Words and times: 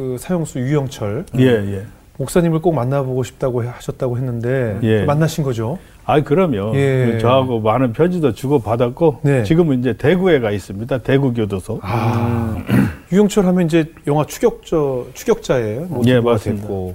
그 0.00 0.16
사형수 0.18 0.58
유영철 0.60 1.26
예, 1.38 1.44
예. 1.44 1.82
목사님을 2.16 2.60
꼭 2.60 2.72
만나보고 2.72 3.22
싶다고 3.22 3.62
하셨다고 3.62 4.16
했는데 4.16 4.78
예. 4.82 5.04
만나신 5.04 5.44
거죠? 5.44 5.78
아, 6.06 6.22
그럼요. 6.22 6.74
예. 6.74 7.18
저하고 7.20 7.60
많은 7.60 7.92
편지도 7.92 8.32
주고 8.32 8.60
받았고 8.60 9.20
네. 9.22 9.44
지금은 9.44 9.80
이제 9.80 9.92
대구에 9.92 10.40
가 10.40 10.50
있습니다. 10.52 10.98
대구 10.98 11.34
교도소. 11.34 11.80
아, 11.82 12.56
유영철 13.12 13.44
하면 13.44 13.66
이제 13.66 13.92
영화 14.06 14.24
추격저 14.24 15.08
추격자예요. 15.12 15.86
뭐 15.90 16.02
예, 16.06 16.18
맞습니다. 16.18 16.62
됐고. 16.62 16.94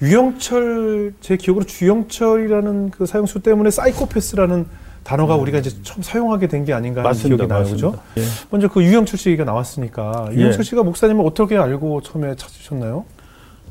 유영철 0.00 1.12
제 1.20 1.36
기억으로 1.36 1.66
주영철이라는 1.66 2.90
그 2.90 3.04
사형수 3.04 3.40
때문에 3.40 3.70
사이코패스라는 3.70 4.64
단어가 5.04 5.36
우리가 5.36 5.58
이제 5.58 5.70
처음 5.82 6.02
사용하게 6.02 6.48
된 6.48 6.64
게 6.64 6.72
아닌가 6.72 7.00
하는 7.02 7.10
맞습니다. 7.10 7.36
기억이 7.46 7.48
나요, 7.48 7.60
맞습니다. 7.60 7.90
그죠? 7.90 8.02
예. 8.16 8.22
먼저 8.50 8.68
그 8.68 8.82
유영철 8.82 9.18
씨 9.18 9.28
얘기가 9.28 9.44
나왔으니까 9.44 10.28
예. 10.32 10.36
유영철 10.36 10.64
씨가 10.64 10.82
목사님을 10.82 11.24
어떻게 11.26 11.56
알고 11.58 12.00
처음에 12.00 12.34
찾으셨나요? 12.36 13.04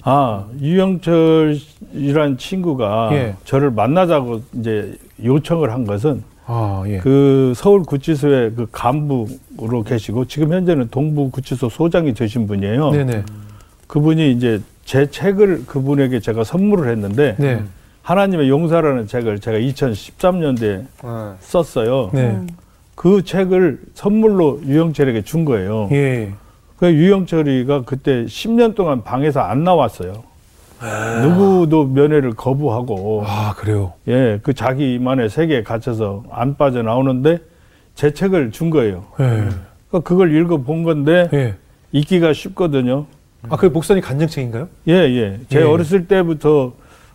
아, 0.04 0.45
유영철이란 0.61 2.38
친구가 2.38 3.09
예. 3.13 3.35
저를 3.45 3.72
만나자고 3.72 4.41
이제 4.53 4.95
요청을 5.23 5.72
한 5.72 5.85
것은 5.85 6.23
아 6.45 6.84
예. 6.88 6.98
그 6.99 7.53
서울 7.55 7.84
구치소의 7.84 8.53
그 8.55 8.67
간부로 8.72 9.84
계시고 9.86 10.25
지금 10.25 10.52
현재는 10.53 10.89
동부 10.89 11.31
구치소 11.31 11.70
소장이 11.70 12.13
되신 12.13 12.47
분이에요. 12.47 12.91
네네. 12.91 13.23
그분이 13.88 14.31
이제 14.34 14.61
제 14.86 15.09
책을 15.09 15.66
그분에게 15.66 16.20
제가 16.20 16.44
선물을 16.44 16.91
했는데 16.91 17.36
네. 17.39 17.63
하나님의 18.03 18.49
용사라는 18.49 19.07
책을 19.07 19.39
제가 19.39 19.57
2013년도에 19.57 20.85
썼어요. 21.39 22.11
네. 22.13 22.39
그 22.95 23.23
책을 23.23 23.80
선물로 23.94 24.61
유영철에게 24.66 25.23
준 25.23 25.45
거예요. 25.45 25.89
예. 25.91 26.34
그 26.77 26.94
유영철이가 26.94 27.84
그때 27.85 28.25
10년 28.25 28.75
동안 28.75 29.03
방에서 29.03 29.39
안 29.39 29.63
나왔어요. 29.63 30.23
누구도 31.21 31.85
면회를 31.85 32.33
거부하고 32.33 33.23
아 33.25 33.53
그래요. 33.55 33.94
예, 34.09 34.39
그 34.44 34.53
자기만의 34.53 35.30
세계에 35.30 35.63
갇혀서 35.63 36.25
안 36.30 36.58
빠져나오는데 36.58 37.39
제 37.95 38.13
책을 38.13 38.52
준 38.52 38.69
거예요. 38.69 39.06
예. 39.22 39.47
그러니까 39.88 40.00
그걸 40.03 40.35
읽어 40.35 40.58
본 40.58 40.83
건데 40.83 41.30
예. 41.31 41.56
읽기가 41.94 42.33
쉽거든요. 42.33 43.06
아, 43.50 43.56
그 43.56 43.67
목사님 43.67 44.03
간증책인가요? 44.03 44.67
예, 44.89 44.94
예. 44.94 45.39
제 45.47 45.59
예. 45.59 45.63
어렸을 45.63 46.08
때부터 46.08 46.73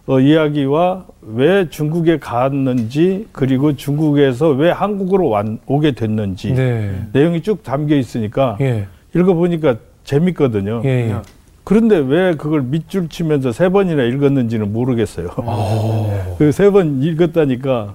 어, 0.09 0.21
이야기와 0.21 1.05
왜 1.21 1.69
중국에 1.69 2.19
갔는지 2.19 3.29
그리고 3.31 3.77
중국에서 3.77 4.49
왜 4.49 4.71
한국으로 4.71 5.29
완, 5.29 5.59
오게 5.67 5.93
됐는지 5.93 6.55
네. 6.55 7.07
내용이 7.13 7.43
쭉 7.43 7.63
담겨 7.63 7.95
있으니까 7.95 8.57
예. 8.63 8.87
읽어보니까 9.15 9.77
재밌거든요. 10.05 10.81
예. 10.87 11.11
예. 11.11 11.17
그런데 11.63 11.99
왜 11.99 12.35
그걸 12.35 12.63
밑줄 12.63 13.11
치면서 13.11 13.53
세 13.53 13.69
번이나 13.69 14.03
읽었는지는 14.05 14.73
모르겠어요. 14.73 15.29
아. 15.37 16.35
그세 16.39 16.71
번 16.71 17.03
읽었다니까 17.03 17.95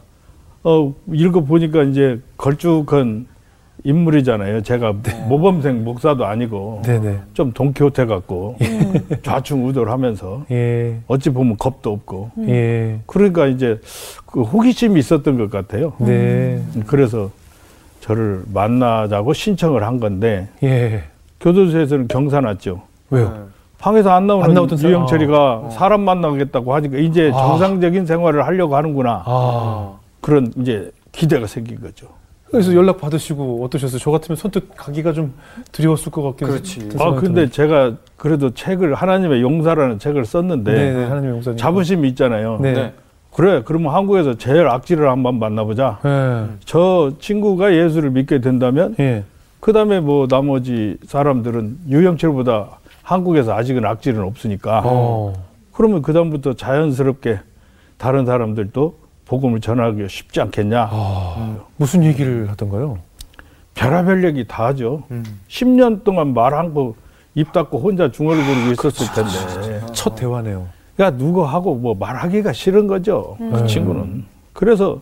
어 0.64 0.94
읽어보니까 1.12 1.82
이제 1.82 2.20
걸쭉한 2.38 3.26
인물이잖아요. 3.84 4.64
제가 4.64 4.94
모범생 5.28 5.84
목사도 5.84 6.26
아니고 6.26 6.82
네네. 6.86 7.20
좀 7.34 7.52
동키호테 7.52 8.06
같고 8.06 8.58
좌충우돌 9.24 9.90
하면서 9.90 10.46
예. 10.52 11.00
어찌 11.08 11.30
보면 11.30 11.58
겁도 11.58 11.92
없고 11.92 12.32
예. 12.48 13.00
그러니까 13.06 13.48
이제 13.48 13.80
그 14.26 14.42
호기심이 14.42 15.00
있었던 15.00 15.38
것 15.38 15.50
같아요. 15.52 15.94
네. 16.00 16.62
그래서 16.88 17.30
저를 18.00 18.44
만나자고 18.54 19.34
신청을 19.34 19.84
한 19.84 20.00
건데 20.00 20.48
예. 20.64 21.04
교도소에서는 21.42 22.08
경사났죠. 22.08 22.82
왜요? 23.10 23.48
방에서 23.80 24.12
안 24.12 24.28
나오는 24.28 24.46
안 24.46 24.54
나오던 24.54 24.78
사람? 24.78 24.92
유영철이가 24.92 25.70
사람 25.72 26.02
만나겠다고 26.02 26.74
하니까 26.74 26.98
이제 27.00 27.32
아. 27.34 27.38
정상적인 27.38 28.06
생활을 28.06 28.46
하려고 28.46 28.78
하는구나 28.78 29.24
아. 29.26 29.94
그런 30.22 30.54
이제 30.58 30.90
기대가 31.12 31.48
생긴 31.48 31.82
거죠. 31.82 32.08
그래서 32.54 32.76
연락 32.76 33.02
받으시고 33.02 33.66
어떠셨어요? 33.66 33.98
저 33.98 34.12
같으면 34.12 34.36
선뜻 34.36 34.76
가기가 34.76 35.12
좀 35.12 35.34
두려웠을 35.72 36.12
것 36.12 36.22
같긴 36.22 36.48
그렇지. 36.48 36.88
든아 36.90 37.16
근데. 37.16 37.50
제가 37.50 37.94
그래도 38.16 38.52
책을 38.54 38.94
하나님의 38.94 39.42
용사라는 39.42 39.98
책을 39.98 40.24
썼는데 40.24 40.72
네네 40.72 41.04
하나님의 41.06 41.32
용사님 41.32 41.58
자부심이 41.58 42.08
있잖아요. 42.10 42.60
네. 42.62 42.74
네. 42.74 42.94
그래 43.32 43.64
그러면 43.66 43.92
한국에서 43.96 44.38
제일 44.38 44.68
악질을 44.68 45.10
한번 45.10 45.40
만나보자. 45.40 46.00
예. 46.06 46.46
저 46.64 47.12
친구가 47.20 47.74
예수를 47.74 48.12
믿게 48.12 48.40
된다면 48.40 48.96
예. 49.00 49.24
그다음에 49.60 50.00
뭐 50.00 50.28
나머지 50.28 50.98
사람들은 51.08 51.78
유영철보다 51.90 52.68
한국에서 53.02 53.56
아직은 53.56 53.84
악질은 53.84 54.22
없으니까 54.22 54.84
어. 54.86 55.34
그러면 55.72 56.04
그다음부터 56.04 56.54
자연스럽게 56.54 57.40
다른 57.98 58.28
사람들도 58.28 59.03
복음을 59.34 59.62
전하기 59.62 60.08
쉽지 60.10 60.42
않겠냐. 60.42 60.90
아. 60.92 61.58
무슨 61.78 62.04
얘기를 62.04 62.48
하던가요? 62.52 63.00
별하별 63.74 64.24
얘기 64.26 64.46
다 64.48 64.68
하죠. 64.68 65.02
음. 65.10 65.24
10년 65.48 66.04
동안 66.04 66.36
말한거 66.36 66.94
입 67.34 67.52
닫고 67.52 67.80
혼자 67.80 68.12
중얼거리고 68.12 68.72
있었을 68.74 69.08
텐데. 69.16 69.82
첫 69.92 70.14
대화네요. 70.14 70.68
야, 71.00 71.10
누구 71.10 71.44
하고 71.44 71.74
뭐 71.74 71.96
말하기가 71.96 72.54
싫은 72.54 72.86
거죠. 72.86 73.36
그 73.40 73.44
음. 73.44 73.68
친구는. 73.68 74.26
그래서 74.54 75.02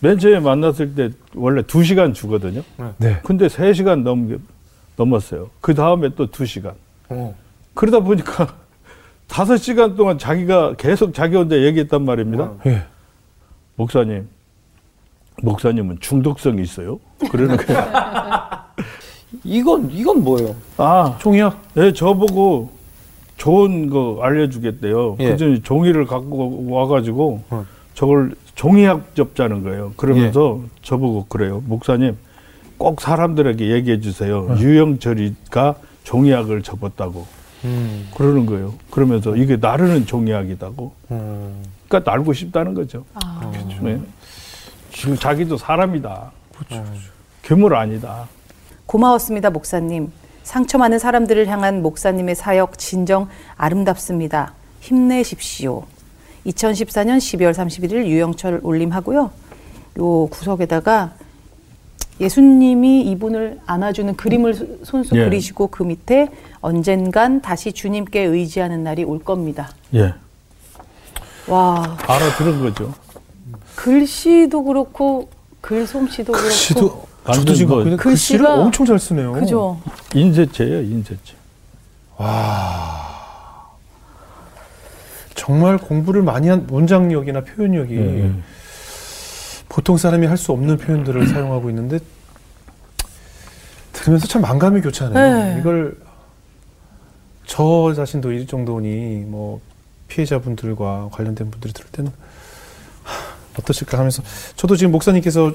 맨 0.00 0.18
처음에 0.18 0.40
만났을 0.40 0.94
때 0.94 1.08
원래 1.34 1.62
두시간 1.62 2.12
주거든요. 2.12 2.60
네. 2.98 3.16
근데 3.24 3.48
세시간 3.48 4.04
넘, 4.04 4.38
넘었어요. 4.96 5.48
그 5.62 5.74
다음에 5.74 6.10
또 6.14 6.30
두시간 6.30 6.74
어. 7.08 7.34
그러다 7.72 8.00
보니까 8.00 8.54
다섯 9.26 9.56
시간 9.56 9.96
동안 9.96 10.18
자기가 10.18 10.74
계속 10.76 11.14
자기 11.14 11.36
혼자 11.36 11.56
얘기했단 11.56 12.04
말입니다. 12.04 12.52
예. 12.66 12.82
목사님, 13.78 14.26
목사님은 15.40 15.98
중독성이 16.00 16.62
있어요. 16.62 16.98
그러는 17.30 17.56
거예요. 17.56 17.84
이건 19.44 19.88
이건 19.92 20.24
뭐예요? 20.24 20.56
아, 20.78 21.16
총이야? 21.20 21.56
예, 21.76 21.92
저보고 21.92 22.70
좋은 23.36 23.88
거 23.88 24.18
알려주겠대요. 24.20 25.16
예. 25.20 25.30
그전에 25.30 25.62
종이를 25.62 26.06
갖고 26.06 26.68
와가지고 26.68 27.44
어. 27.50 27.64
저걸 27.94 28.34
종이학 28.56 29.14
접자는 29.14 29.62
거예요. 29.62 29.92
그러면서 29.96 30.60
예. 30.64 30.68
저보고 30.82 31.26
그래요. 31.28 31.62
목사님, 31.66 32.16
꼭 32.78 33.00
사람들에게 33.00 33.70
얘기해 33.70 34.00
주세요. 34.00 34.48
어. 34.50 34.56
유영철이가 34.58 35.76
종이학을 36.02 36.62
접었다고. 36.62 37.26
음. 37.64 38.08
그러는 38.16 38.44
거예요. 38.46 38.74
그러면서 38.90 39.36
이게 39.36 39.56
나르는 39.56 40.06
종이학이다고. 40.06 40.92
음. 41.12 41.62
그러니까 41.88 42.12
알고 42.12 42.32
싶다는 42.32 42.74
거죠. 42.74 43.04
아. 43.14 43.50
네. 43.80 44.00
지금 44.92 45.16
자기도 45.16 45.56
사람이다. 45.56 46.30
그렇죠. 46.56 46.84
괴물 47.42 47.74
아니다. 47.74 48.26
고마웠습니다, 48.86 49.50
목사님. 49.50 50.10
상처 50.42 50.78
많은 50.78 50.98
사람들을 50.98 51.46
향한 51.48 51.82
목사님의 51.82 52.34
사역 52.34 52.78
진정 52.78 53.28
아름답습니다. 53.56 54.54
힘내십시오. 54.80 55.84
2014년 56.46 57.18
12월 57.18 57.52
31일 57.52 58.06
유영철 58.06 58.60
올림하고요. 58.62 59.30
요 59.98 60.26
구석에다가 60.28 61.12
예수님이 62.20 63.02
이분을 63.10 63.60
안아주는 63.66 64.16
그림을 64.16 64.54
소- 64.54 64.66
손수 64.84 65.16
예. 65.16 65.24
그리시고 65.24 65.68
그 65.68 65.82
밑에 65.82 66.28
언젠간 66.60 67.42
다시 67.42 67.72
주님께 67.72 68.22
의지하는 68.22 68.82
날이 68.82 69.04
올 69.04 69.18
겁니다. 69.22 69.68
예. 69.94 70.14
와, 71.48 71.96
알아들은 72.06 72.60
거죠. 72.60 72.92
글씨도 73.76 74.64
그렇고 74.64 75.28
글솜씨도 75.60 76.32
그렇고 76.32 77.08
뭐 77.66 77.84
그냥 77.84 77.96
글씨를 77.96 78.46
엄청 78.46 78.86
잘 78.86 78.98
쓰네요. 78.98 79.32
그죠? 79.32 79.80
인쇄체예요, 80.14 80.80
인쇄체. 80.82 81.34
정말 85.34 85.78
공부를 85.78 86.22
많이 86.22 86.48
한 86.48 86.66
문장력이나 86.66 87.42
표현력이 87.42 87.96
예. 87.96 88.32
보통 89.68 89.96
사람이 89.96 90.26
할 90.26 90.36
수 90.36 90.52
없는 90.52 90.78
표현들을 90.78 91.26
사용하고 91.28 91.70
있는데 91.70 91.98
들으면서 93.92 94.26
참 94.26 94.42
만감이 94.42 94.80
교차하네요. 94.80 95.38
네. 95.54 95.56
이걸 95.60 95.96
저 97.46 97.92
자신도 97.94 98.32
이 98.32 98.46
정도니 98.46 99.24
뭐 99.26 99.60
피해자분들과 100.08 101.10
관련된 101.12 101.50
분들이 101.50 101.72
들을 101.72 101.88
때는 101.90 102.10
하, 103.04 103.60
어떠실까 103.60 103.98
하면서 103.98 104.22
저도 104.56 104.76
지금 104.76 104.92
목사님께서 104.92 105.52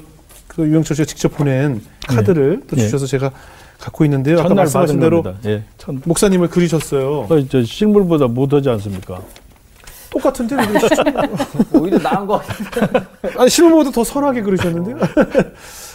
그 0.48 0.66
유영철 0.66 0.96
씨가 0.96 1.06
직접 1.06 1.28
보낸 1.36 1.82
카드를 2.06 2.62
또 2.68 2.76
예. 2.76 2.82
주셔서 2.82 3.06
제가 3.06 3.32
갖고 3.78 4.04
있는데요. 4.04 4.40
아까 4.40 4.54
말씀하신 4.54 5.00
대로. 5.00 5.22
예. 5.46 5.64
천. 5.78 6.00
목사님을 6.04 6.48
그리셨어요. 6.48 7.26
어, 7.28 7.48
저 7.48 7.62
실물보다 7.62 8.28
못하지 8.28 8.68
않습니까? 8.70 9.20
똑같은데? 10.10 10.56
오히려 11.74 11.98
나은 11.98 12.26
거 12.26 12.38
같아요. 12.38 13.04
아니 13.36 13.50
실물보다 13.50 13.90
더 13.90 14.04
선하게 14.04 14.42
그리셨는데요. 14.42 14.96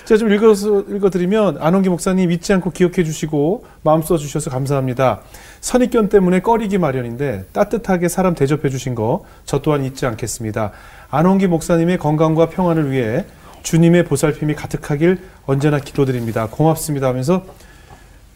제가 0.09 0.17
좀 0.17 0.33
읽어서 0.33 0.81
읽어드리면 0.89 1.59
안홍기 1.59 1.89
목사님 1.89 2.31
잊지 2.31 2.51
않고 2.53 2.71
기억해 2.71 3.03
주시고 3.03 3.63
마음 3.83 4.01
써 4.01 4.17
주셔서 4.17 4.49
감사합니다. 4.49 5.21
선입견 5.61 6.09
때문에 6.09 6.39
꺼리기 6.39 6.79
마련인데 6.79 7.45
따뜻하게 7.53 8.07
사람 8.07 8.33
대접해 8.33 8.69
주신 8.69 8.95
거 8.95 9.23
저 9.45 9.59
또한 9.61 9.83
잊지 9.85 10.07
않겠습니다. 10.07 10.71
안홍기 11.11 11.45
목사님의 11.45 11.99
건강과 11.99 12.49
평안을 12.49 12.89
위해 12.89 13.23
주님의 13.61 14.05
보살핌이 14.05 14.55
가득하길 14.55 15.19
언제나 15.45 15.77
기도드립니다. 15.77 16.47
고맙습니다 16.49 17.07
하면서 17.07 17.45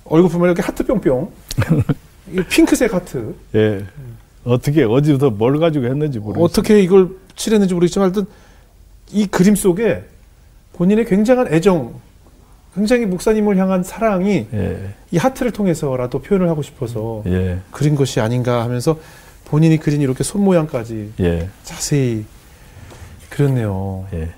얼굴 0.05 0.29
보면 0.29 0.49
이렇게 0.49 0.61
하트 0.61 0.85
뿅뿅 0.85 1.31
이 2.33 2.43
핑크색 2.51 2.93
하트 2.93 3.33
예. 3.55 3.83
어떻게 4.43 4.83
어디서 4.83 5.31
뭘 5.31 5.57
가지고 5.57 5.85
했는지 5.85 6.19
모르겠어요. 6.19 6.45
어떻게 6.45 6.81
이걸 6.81 7.09
칠했는지 7.35 7.73
모르겠지만 7.73 8.09
하여튼 8.09 8.31
이 9.11 9.25
그림 9.25 9.55
속에 9.55 10.12
본인의 10.73 11.05
굉장한 11.05 11.53
애정, 11.53 11.93
굉장히 12.75 13.05
목사님을 13.05 13.57
향한 13.57 13.83
사랑이 13.83 14.47
예. 14.53 14.93
이 15.11 15.17
하트를 15.17 15.51
통해서라도 15.51 16.19
표현을 16.19 16.49
하고 16.49 16.61
싶어서 16.61 17.23
예. 17.27 17.59
그린 17.71 17.95
것이 17.95 18.19
아닌가 18.19 18.63
하면서 18.63 18.97
본인이 19.45 19.77
그린 19.77 20.01
이렇게 20.01 20.23
손 20.23 20.43
모양까지 20.43 21.13
예. 21.19 21.49
자세히 21.63 22.25
그렸네요. 23.29 24.05
예. 24.13 24.29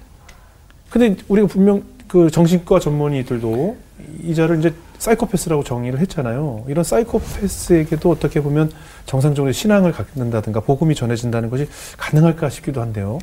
근데 0.90 1.16
우리가 1.28 1.48
분명 1.48 1.84
그 2.08 2.30
정신과 2.30 2.80
전문의들도 2.80 3.78
이자를 4.24 4.60
이제 4.60 4.74
사이코패스라고 4.98 5.64
정의를 5.64 6.00
했잖아요. 6.00 6.66
이런 6.68 6.84
사이코패스에게도 6.84 8.10
어떻게 8.10 8.42
보면 8.42 8.72
정상적으로 9.06 9.52
신앙을 9.52 9.92
갖는다든가 9.92 10.62
복음이 10.62 10.96
전해진다는 10.96 11.50
것이 11.50 11.68
가능할까 11.98 12.50
싶기도 12.50 12.82
한데요. 12.82 13.20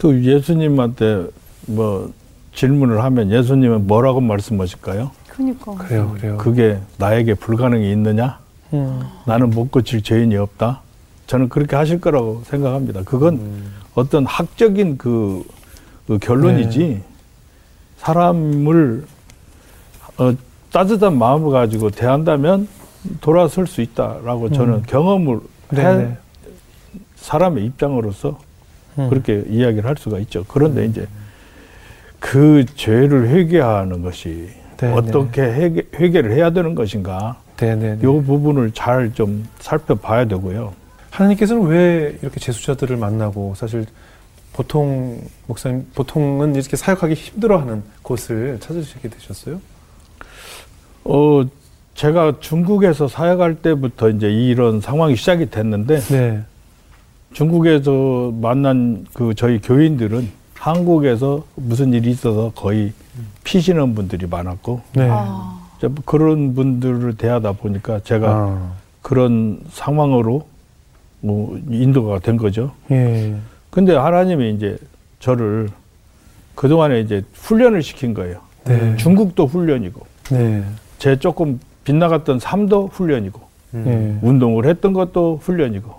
그 0.00 0.24
예수님한테 0.24 1.26
뭐 1.66 2.12
질문을 2.60 3.04
하면 3.04 3.30
예수님은 3.30 3.86
뭐라고 3.86 4.20
말씀하실까요? 4.20 5.12
그러니까. 5.28 5.74
그래요, 5.74 6.12
그래요. 6.14 6.36
그게 6.38 6.78
나에게 6.98 7.34
불가능이 7.34 7.92
있느냐? 7.92 8.38
음. 8.72 9.02
나는 9.26 9.50
못 9.50 9.70
고칠 9.70 10.02
죄인이 10.02 10.34
없다. 10.36 10.80
저는 11.26 11.48
그렇게 11.50 11.76
하실 11.76 12.00
거라고 12.00 12.42
생각합니다. 12.46 13.02
그건 13.04 13.34
음. 13.34 13.72
어떤 13.94 14.24
학적인 14.24 14.96
그, 14.96 15.44
그 16.06 16.18
결론이지 16.18 16.78
네. 16.78 17.02
사람을 17.98 19.04
어, 20.18 20.32
따뜻한 20.72 21.18
마음을 21.18 21.50
가지고 21.50 21.90
대한다면 21.90 22.68
돌아설 23.20 23.66
수 23.66 23.82
있다라고 23.82 24.50
저는 24.50 24.74
음. 24.74 24.82
경험을 24.86 25.40
해 25.74 25.76
네네. 25.76 26.16
사람의 27.16 27.66
입장으로서 27.66 28.38
음. 28.98 29.10
그렇게 29.10 29.44
이야기를 29.48 29.84
할 29.84 29.96
수가 29.98 30.18
있죠. 30.20 30.44
그런데 30.48 30.86
이제 30.86 31.06
그 32.18 32.64
죄를 32.74 33.28
회개하는 33.28 34.02
것이 34.02 34.48
네, 34.78 34.92
어떻게 34.92 35.42
회개, 35.42 35.82
회개를 35.94 36.32
해야 36.32 36.50
되는 36.50 36.74
것인가 36.74 37.38
네네. 37.56 37.98
이 38.00 38.02
부분을 38.02 38.72
잘 38.72 39.12
좀 39.14 39.46
살펴봐야 39.58 40.26
되고요. 40.26 40.74
하나님께서는 41.10 41.62
왜 41.66 42.18
이렇게 42.20 42.38
재수자들을 42.40 42.96
만나고 42.98 43.54
사실 43.56 43.86
보통 44.52 45.20
목사님 45.46 45.86
보통은 45.94 46.54
이렇게 46.54 46.76
사역하기 46.76 47.14
힘들어하는 47.14 47.82
곳을 48.02 48.58
찾으시게 48.60 49.08
되셨어요? 49.08 49.60
어 51.04 51.42
제가 51.94 52.34
중국에서 52.40 53.08
사역할 53.08 53.56
때부터 53.56 54.10
이제 54.10 54.30
이런 54.30 54.80
상황이 54.82 55.16
시작이 55.16 55.50
됐는데 55.50 56.00
네. 56.00 56.42
중국에서 57.32 58.32
만난 58.40 59.06
그 59.14 59.34
저희 59.34 59.60
교인들은 59.60 60.28
한국에서 60.66 61.44
무슨 61.54 61.92
일이 61.92 62.10
있어서 62.10 62.50
거의 62.52 62.92
피시는 63.44 63.94
분들이 63.94 64.26
많았고 64.26 64.80
네. 64.94 65.08
아, 65.08 65.60
뭐 65.80 65.94
그런 66.04 66.56
분들을 66.56 67.16
대하다 67.16 67.52
보니까 67.52 68.00
제가 68.00 68.28
아. 68.28 68.72
그런 69.00 69.60
상황으로 69.70 70.48
뭐 71.20 71.56
인도가 71.70 72.18
된 72.18 72.36
거죠. 72.36 72.72
예. 72.90 73.36
근데 73.70 73.94
하나님이 73.94 74.54
이제 74.54 74.76
저를 75.20 75.68
그동안에 76.56 76.98
이제 76.98 77.22
훈련을 77.34 77.84
시킨 77.84 78.12
거예요. 78.12 78.40
네. 78.64 78.96
중국도 78.96 79.46
훈련이고 79.46 80.04
네. 80.32 80.64
제 80.98 81.16
조금 81.16 81.60
빗나갔던 81.84 82.40
삶도 82.40 82.88
훈련이고 82.88 83.40
예. 83.74 84.18
운동을 84.20 84.66
했던 84.66 84.92
것도 84.92 85.38
훈련이고 85.42 85.94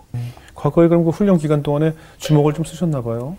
과거에 0.55 0.89
그럼 0.89 1.05
그 1.05 1.11
훈련 1.11 1.37
기간 1.37 1.63
동안에 1.63 1.93
주먹을 2.17 2.51
좀 2.51 2.65
쓰셨나 2.65 3.01
봐요. 3.01 3.37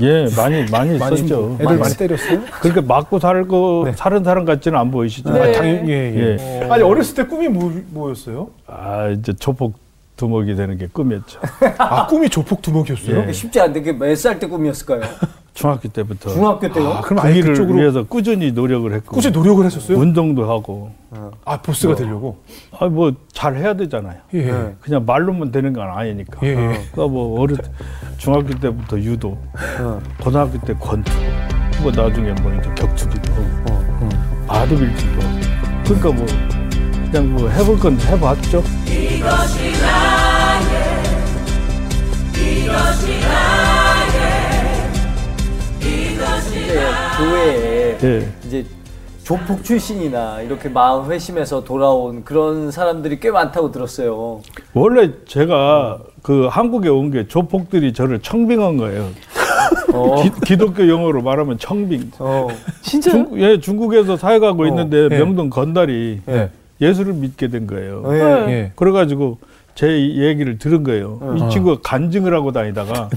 예 0.00 0.26
많이 0.36 0.68
많이 0.70 0.98
썼죠. 0.98 1.56
애들 1.60 1.78
많이 1.78 1.96
때렸어요? 1.96 2.40
그렇게 2.60 2.80
맞고 2.80 3.18
살고 3.18 3.82
네. 3.86 3.92
사는 3.92 4.24
사람 4.24 4.44
같지는 4.44 4.78
안 4.78 4.90
보이시죠? 4.90 5.30
네. 5.30 5.40
아, 5.40 5.52
당연히 5.52 5.90
예, 5.90 6.38
예. 6.38 6.68
아니 6.70 6.82
어렸을 6.82 7.14
때 7.14 7.24
꿈이 7.24 7.48
뭐, 7.48 7.72
뭐였어요? 7.90 8.48
아 8.66 9.08
이제 9.08 9.32
조폭 9.34 9.74
두목이 10.16 10.54
되는 10.54 10.76
게 10.76 10.86
꿈이었죠. 10.92 11.40
아 11.78 12.06
꿈이 12.06 12.28
조폭 12.28 12.62
두목이었어요? 12.62 13.24
예. 13.28 13.32
쉽지 13.32 13.60
않은데 13.60 13.80
그게 13.80 13.92
몇살 13.92 14.38
때 14.38 14.46
꿈이었을까요? 14.46 15.02
중학교 15.54 15.88
때부터 15.88 16.30
중학교 16.30 16.72
때요? 16.72 16.88
아, 16.88 17.00
그럼 17.00 17.22
그 17.22 17.28
아예 17.28 17.40
그쪽으로 17.40 17.78
위해서 17.78 18.04
꾸준히 18.04 18.52
노력을 18.52 18.92
했고 18.92 19.14
꾸준히 19.14 19.36
노력을 19.36 19.64
하셨어요? 19.64 19.98
운동도 19.98 20.50
하고 20.50 20.92
아 21.44 21.60
보스가 21.60 21.94
되려고? 21.96 22.38
아뭐 22.78 23.12
잘 23.32 23.56
해야 23.56 23.74
되잖아요. 23.74 24.20
예. 24.34 24.44
네. 24.44 24.76
그냥 24.80 25.04
말로만 25.04 25.50
되는 25.50 25.72
건 25.72 25.90
아니니까. 25.90 26.38
예. 26.44 26.48
예. 26.50 26.54
그러니까 26.54 27.06
뭐 27.08 27.40
어릴 27.40 27.56
때 27.56 27.70
중학교 28.16 28.48
때부터 28.58 28.98
유도, 28.98 29.36
어. 29.80 30.00
고등학교 30.22 30.58
때 30.60 30.74
권투, 30.74 31.10
뭐 31.82 31.90
나중에 31.90 32.32
뭐 32.42 32.52
이제 32.54 32.70
격투기도 32.74 33.32
하고, 33.32 33.44
어. 33.72 34.08
그러니까 35.84 36.12
뭐 36.12 36.26
그냥 37.10 37.32
뭐 37.34 37.48
해볼 37.48 37.78
건 37.78 37.98
해봤죠. 38.00 38.62
이 38.86 39.20
제 46.70 46.78
교회에 47.18 47.98
예. 48.04 48.28
이제 48.46 48.64
조폭 49.24 49.64
출신이나 49.64 50.40
이렇게 50.42 50.68
마음 50.68 51.10
회심해서 51.10 51.64
돌아온 51.64 52.22
그런 52.24 52.70
사람들이 52.70 53.18
꽤 53.18 53.30
많다고 53.32 53.72
들었어요. 53.72 54.40
원래 54.74 55.10
제가 55.26 55.98
그 56.22 56.46
한국에 56.48 56.88
온 56.88 57.10
게 57.10 57.26
조폭들이 57.26 57.92
저를 57.92 58.20
청빙한 58.20 58.76
거예요. 58.76 59.08
어. 59.92 60.22
기, 60.44 60.56
독교 60.56 60.86
용어로 60.88 61.22
말하면 61.22 61.58
청빙. 61.58 62.12
어. 62.20 62.46
진짜요? 62.82 63.12
중, 63.14 63.40
예, 63.40 63.58
중국에서 63.58 64.16
사역하고 64.16 64.66
있는데 64.68 65.08
예. 65.10 65.18
명동 65.18 65.50
건달이 65.50 66.20
예. 66.28 66.50
예수를 66.80 67.14
믿게 67.14 67.48
된 67.48 67.66
거예요. 67.66 68.02
예. 68.06 68.10
네. 68.12 68.52
예. 68.52 68.72
그래가지고 68.76 69.38
제 69.74 69.88
얘기를 69.88 70.58
들은 70.58 70.84
거예요. 70.84 71.18
어. 71.20 71.34
이 71.36 71.50
친구가 71.50 71.80
간증을 71.82 72.32
하고 72.34 72.52
다니다가 72.52 73.08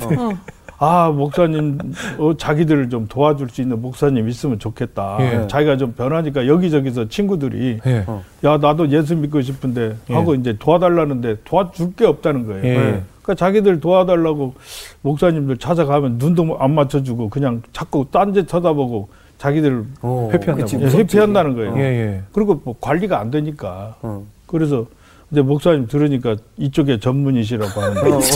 아 0.83 1.09
목사님 1.11 1.77
어, 2.17 2.35
자기들을 2.35 2.89
좀 2.89 3.07
도와줄 3.07 3.49
수 3.49 3.61
있는 3.61 3.81
목사님 3.81 4.27
있으면 4.27 4.59
좋겠다. 4.59 5.17
예. 5.21 5.47
자기가 5.47 5.77
좀 5.77 5.93
변하니까 5.93 6.45
여기저기서 6.45 7.07
친구들이 7.07 7.79
예. 7.85 8.03
어. 8.05 8.21
야 8.43 8.57
나도 8.57 8.89
예수 8.89 9.15
믿고 9.15 9.41
싶은데 9.41 9.95
예. 10.09 10.13
하고 10.13 10.35
이제 10.35 10.57
도와달라는데 10.59 11.37
도와줄 11.45 11.93
게 11.93 12.05
없다는 12.05 12.47
거예요. 12.47 12.65
예. 12.65 12.75
그러니까 13.21 13.35
자기들 13.35 13.79
도와달라고 13.79 14.55
목사님들 15.03 15.55
찾아가면 15.57 16.17
눈도 16.17 16.57
안 16.59 16.75
맞춰주고 16.75 17.29
그냥 17.29 17.61
자꾸 17.71 18.05
딴 18.11 18.33
데 18.33 18.45
쳐다보고 18.45 19.07
자기들 19.37 19.85
어. 20.01 20.29
회피한다고. 20.33 20.81
예. 20.81 20.87
회피한다는 20.87 21.55
거예요. 21.55 21.77
예. 21.77 21.81
예. 21.81 22.21
그리고 22.33 22.59
뭐 22.61 22.75
관리가 22.81 23.21
안 23.21 23.31
되니까 23.31 23.95
어. 24.01 24.25
그래서 24.47 24.85
이제 25.33 25.41
목사님 25.41 25.87
들으니까 25.87 26.35
이쪽에 26.57 26.99
전문이시라고 26.99 27.81
하는데 27.81 28.11
어. 28.11 28.19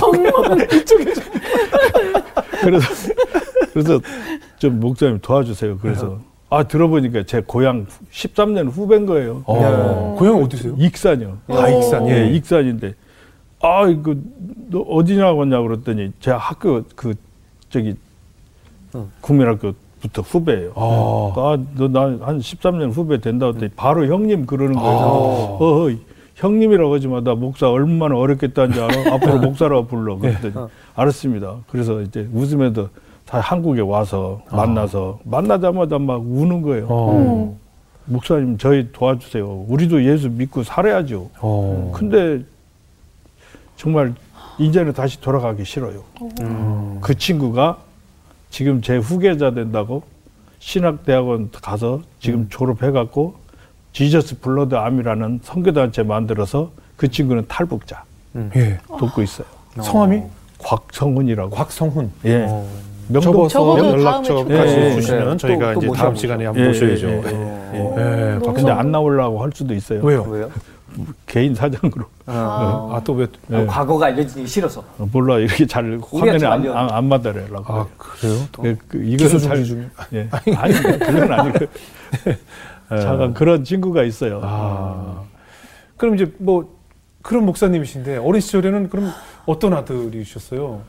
그래서 2.63 2.87
그래서 3.71 3.99
좀 4.57 4.79
목사님 4.79 5.19
도와주세요. 5.21 5.77
그래서 5.77 6.17
아 6.49 6.63
들어보니까 6.63 7.21
제 7.27 7.43
고향 7.45 7.85
13년 8.11 8.71
후배인 8.71 9.05
거예요. 9.05 9.43
어. 9.45 10.15
고향 10.17 10.41
어디세요? 10.41 10.73
익산이요. 10.79 11.37
아, 11.49 11.69
익산. 11.69 12.09
예, 12.09 12.13
예. 12.13 12.29
익산인데 12.31 12.95
아 13.61 13.87
이거 13.87 14.15
너 14.71 14.79
어디냐고 14.79 15.41
왔냐 15.41 15.61
그랬더니 15.61 16.13
제 16.19 16.31
학교 16.31 16.83
그 16.95 17.13
저기 17.69 17.93
어. 18.93 19.07
국민학교 19.21 19.73
부터 20.01 20.23
후배예요. 20.23 20.71
아. 20.75 21.33
아 21.35 21.59
너나한 21.75 22.39
13년 22.39 22.91
후배 22.91 23.19
된다고 23.19 23.53
했더니 23.53 23.69
바로 23.75 24.07
형님 24.07 24.47
그러는 24.47 24.73
거예요. 24.73 24.97
아. 24.97 25.03
어 25.03 25.89
형님이라고 26.37 26.93
하지 26.93 27.07
마. 27.07 27.21
나 27.21 27.33
목사 27.35 27.69
얼마나 27.69 28.15
어렵겠다는지 28.15 28.79
알아? 28.79 29.13
앞으로 29.15 29.39
목사라고 29.39 29.87
불러. 29.87 30.17
그랬더니 30.17 30.53
어. 30.55 30.69
알았습니다. 30.95 31.57
그래서 31.69 32.01
이제 32.01 32.27
웃으면서 32.31 32.89
다 33.25 33.39
한국에 33.39 33.81
와서 33.81 34.41
만나서 34.51 35.19
만나자마자 35.23 35.97
막 35.99 36.21
우는 36.23 36.61
거예요. 36.61 36.87
어. 36.89 37.57
목사님 38.05 38.57
저희 38.57 38.89
도와주세요. 38.91 39.65
우리도 39.67 40.05
예수 40.05 40.29
믿고 40.29 40.63
살아야죠. 40.63 41.29
어. 41.41 41.91
근데 41.93 42.43
정말 43.75 44.13
이제는 44.59 44.93
다시 44.93 45.19
돌아가기 45.19 45.65
싫어요. 45.65 46.03
음. 46.41 46.99
그 47.01 47.15
친구가 47.15 47.77
지금 48.49 48.81
제 48.81 48.97
후계자 48.97 49.51
된다고 49.51 50.03
신학대학원 50.59 51.49
가서 51.51 52.01
지금 52.19 52.41
음. 52.41 52.47
졸업해갖고 52.49 53.35
지저스 54.01 54.39
블러드 54.41 54.75
암이라는 54.75 55.39
선교단체 55.41 56.03
만들어서 56.03 56.69
그 56.97 57.07
친구는 57.09 57.45
탈북자 57.47 58.03
예. 58.55 58.77
돕고 58.87 59.23
있어요. 59.23 59.47
성함이 59.81 60.21
곽성훈이라고. 60.59 61.49
곽성훈. 61.49 62.11
예. 62.25 62.45
어. 62.47 62.67
명동 63.07 63.33
연락처까지 63.49 64.23
출근해. 64.23 64.93
주시면 64.93 65.29
네. 65.31 65.37
저희가 65.37 65.73
또- 65.73 65.79
또 65.79 65.79
이제 65.79 65.87
다음 65.87 66.09
모셔보죠. 66.13 66.15
시간에 66.21 66.45
한번 66.45 66.63
예, 66.63 66.67
모셔야죠. 66.67 67.07
예, 67.07 67.11
예. 67.11 67.17
예. 67.17 67.79
예. 67.79 68.33
근데 68.33 68.45
박성훈. 68.45 68.71
안 68.71 68.91
나오려고 68.91 69.41
할 69.41 69.49
수도 69.55 69.73
있어요. 69.73 70.03
왜요? 70.03 70.21
왜요? 70.29 70.51
개인 71.25 71.55
사정으로. 71.55 72.05
아, 72.27 72.89
아또 72.93 73.13
왜? 73.13 73.25
예. 73.51 73.65
과거가 73.65 74.05
알려지기 74.07 74.45
싫어서. 74.45 74.83
어, 74.99 75.09
몰라 75.11 75.39
이렇게 75.39 75.65
잘 75.65 75.99
화면에 76.11 76.45
안. 76.45 76.67
안, 76.67 76.89
안 76.91 77.09
받아내려고. 77.09 77.73
아 77.73 77.87
그래요? 77.97 78.35
또 78.51 78.61
그, 78.87 78.99
기소 79.17 79.39
잘. 79.39 79.65
예. 80.13 80.29
아니, 80.31 80.73
그건 80.99 81.33
아니고. 81.33 81.65
잠깐 82.89 83.33
그런 83.33 83.63
친구가 83.63 84.03
있어요. 84.03 84.39
아. 84.43 85.23
그럼 85.97 86.15
이제 86.15 86.31
뭐 86.37 86.75
그런 87.21 87.45
목사님이신데 87.45 88.17
어린 88.17 88.39
시절에는 88.39 88.89
그럼 88.89 89.11
어떤 89.45 89.73
아들이셨어요? 89.73 90.81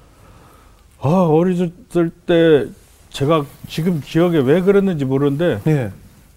아, 1.00 1.08
어렸을 1.08 2.10
때 2.26 2.66
제가 3.10 3.44
지금 3.68 4.00
기억에 4.04 4.38
왜 4.38 4.60
그랬는지 4.60 5.04
모르는데 5.04 5.60
예. 5.66 5.90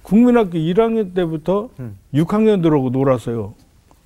국민학교 0.03 0.57
1학년 0.57 1.13
때부터 1.13 1.69
음. 1.79 1.95
6학년들하고 2.13 2.91
놀았어요. 2.91 3.53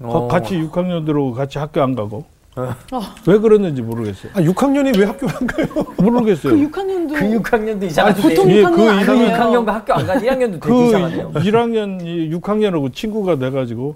가- 0.01 0.07
어. 0.09 0.27
같이 0.27 0.55
6학년들하고 0.57 1.33
같이 1.33 1.57
학교 1.57 1.81
안 1.81 1.95
가고. 1.95 2.25
어. 2.57 3.01
왜 3.27 3.38
그랬는지 3.38 3.81
모르겠어요. 3.81 4.31
아 4.33 4.39
6학년이 4.41 4.97
왜 4.97 5.05
학교를 5.05 5.35
안 5.35 5.47
가요? 5.47 5.67
모르겠어요. 5.97 6.53
그 6.53 6.69
6학년도 6.71 7.13
그 7.13 7.25
6학년도 7.41 7.83
이상한데. 7.83 8.21
보통 8.21 8.51
예, 8.51 8.63
6학년 8.63 8.75
그 8.75 8.89
아니에요. 8.89 9.05
그 9.05 9.13
6학년과 9.33 9.65
학교 9.67 9.93
안간 9.93 10.17
1학년도 10.21 10.51
되게 10.51 10.59
그 10.59 10.85
이상하네요. 10.88 11.31
1학년이 11.33 12.41
6학년하고 12.41 12.93
친구가 12.93 13.38
돼 13.38 13.50
가지고 13.51 13.95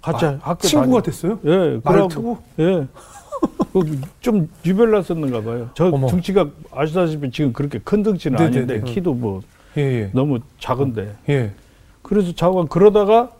같이 0.00 0.24
아, 0.24 0.38
학교 0.40 0.66
친구가 0.66 1.02
다니- 1.02 1.04
됐어요? 1.04 1.38
예, 1.44 1.80
말을 1.84 2.08
트고? 2.08 2.38
예. 2.60 2.86
그좀 3.72 4.48
유별났었는가 4.64 5.42
봐요. 5.42 5.70
저 5.74 5.86
어머. 5.88 6.06
등치가 6.08 6.46
아시다시피 6.72 7.30
지금 7.30 7.52
그렇게 7.52 7.78
큰 7.82 8.02
등치는 8.02 8.36
네네네. 8.38 8.72
아닌데 8.74 8.92
키도 8.92 9.14
뭐 9.14 9.42
예, 9.76 9.82
예. 9.82 10.10
너무 10.12 10.38
작은데 10.58 11.14
예. 11.28 11.52
그래서 12.02 12.32
자가 12.34 12.64
그러다가 12.68 13.30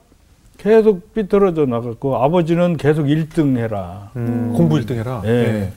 계속 0.65 1.15
삐뚤어져 1.15 1.65
나갔고 1.65 2.17
아버지는 2.17 2.77
계속 2.77 3.05
1등 3.07 3.57
해라. 3.57 4.11
음. 4.17 4.53
공부 4.55 4.77
1등 4.77 4.93
해라. 4.97 5.23
예. 5.25 5.73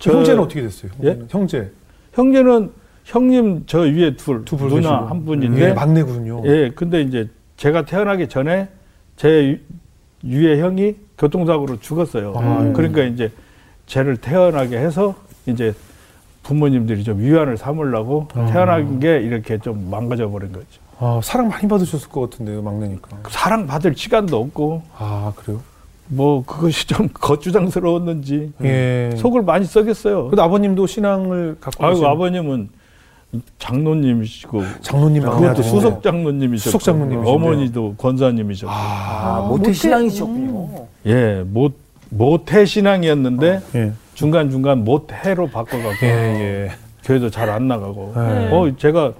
저 0.00 0.10
저- 0.10 0.18
형제는 0.18 0.42
어떻게 0.42 0.62
됐어요? 0.62 0.90
예? 1.04 1.18
형제 1.28 1.70
형제는 2.12 2.70
형님 3.04 3.62
저 3.66 3.80
위에 3.80 4.16
둘, 4.16 4.44
두분 4.44 4.68
누나 4.68 4.80
계시고. 4.80 5.06
한 5.06 5.24
분인데 5.24 5.60
예, 5.68 5.72
막내군요. 5.72 6.42
예, 6.46 6.70
근데 6.74 7.02
이제 7.02 7.28
제가 7.56 7.84
태어나기 7.84 8.28
전에 8.28 8.68
제 9.16 9.60
위- 10.24 10.36
위에 10.44 10.60
형이 10.60 10.96
교통사고로 11.18 11.78
죽었어요. 11.78 12.32
아, 12.36 12.72
그러니까 12.74 13.02
이제 13.04 13.30
쟤를 13.86 14.16
태어나게 14.16 14.76
해서 14.78 15.14
이제 15.46 15.72
부모님들이 16.42 17.04
좀 17.04 17.20
위안을 17.20 17.56
삼으려고 17.56 18.26
아. 18.34 18.46
태어난 18.46 18.98
게 18.98 19.20
이렇게 19.20 19.58
좀 19.58 19.88
망가져 19.90 20.28
버린 20.30 20.50
거죠. 20.50 20.66
아, 20.98 21.20
사랑 21.22 21.48
많이 21.48 21.66
받으셨을 21.68 22.08
것 22.08 22.30
같은데요, 22.30 22.62
막내니까. 22.62 23.18
사랑 23.30 23.66
받을 23.66 23.94
시간도 23.96 24.38
없고 24.40 24.82
아, 24.96 25.32
그래요? 25.36 25.60
뭐 26.06 26.44
그것이 26.44 26.86
좀 26.86 27.08
거추장스러웠는지 27.14 28.52
예. 28.62 29.10
속을 29.16 29.42
많이 29.42 29.64
썩였어요. 29.64 30.28
근데 30.28 30.42
아버님도 30.42 30.86
신앙을 30.86 31.56
갖고 31.60 31.84
아이고 31.84 31.94
계신 32.00 32.06
아버님은 32.10 32.68
장로님이시고 33.58 34.62
장로님 34.82 35.26
아, 35.26 35.30
그것도. 35.30 35.62
수석 35.62 36.02
장로님이셨고 36.02 36.70
수석 36.70 36.82
장로님이시네요. 36.84 37.34
어머니도 37.34 37.94
권사님이셨고 37.96 38.70
아, 38.72 39.38
아, 39.38 39.40
모태 39.48 39.72
신앙이셨군요. 39.72 40.86
예, 41.06 41.42
못 41.46 41.74
모태 42.10 42.64
신앙이었는데 42.64 43.60
예. 43.74 43.92
중간 44.14 44.50
중간 44.50 44.84
모태로 44.84 45.48
바꿔갖고 45.48 46.06
예, 46.06 46.08
예. 46.08 46.70
교회도 47.02 47.30
잘 47.30 47.50
안 47.50 47.66
나가고. 47.66 48.12
네. 48.14 48.48
어 48.52 48.72
제가 48.78 49.12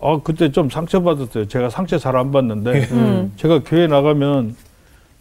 어 0.00 0.22
그때 0.22 0.50
좀 0.50 0.70
상처 0.70 1.00
받았어요. 1.02 1.46
제가 1.48 1.68
상처 1.70 1.98
잘 1.98 2.16
안 2.16 2.32
받는데 2.32 2.88
음. 2.92 3.32
제가 3.36 3.60
교회 3.64 3.86
나가면 3.86 4.56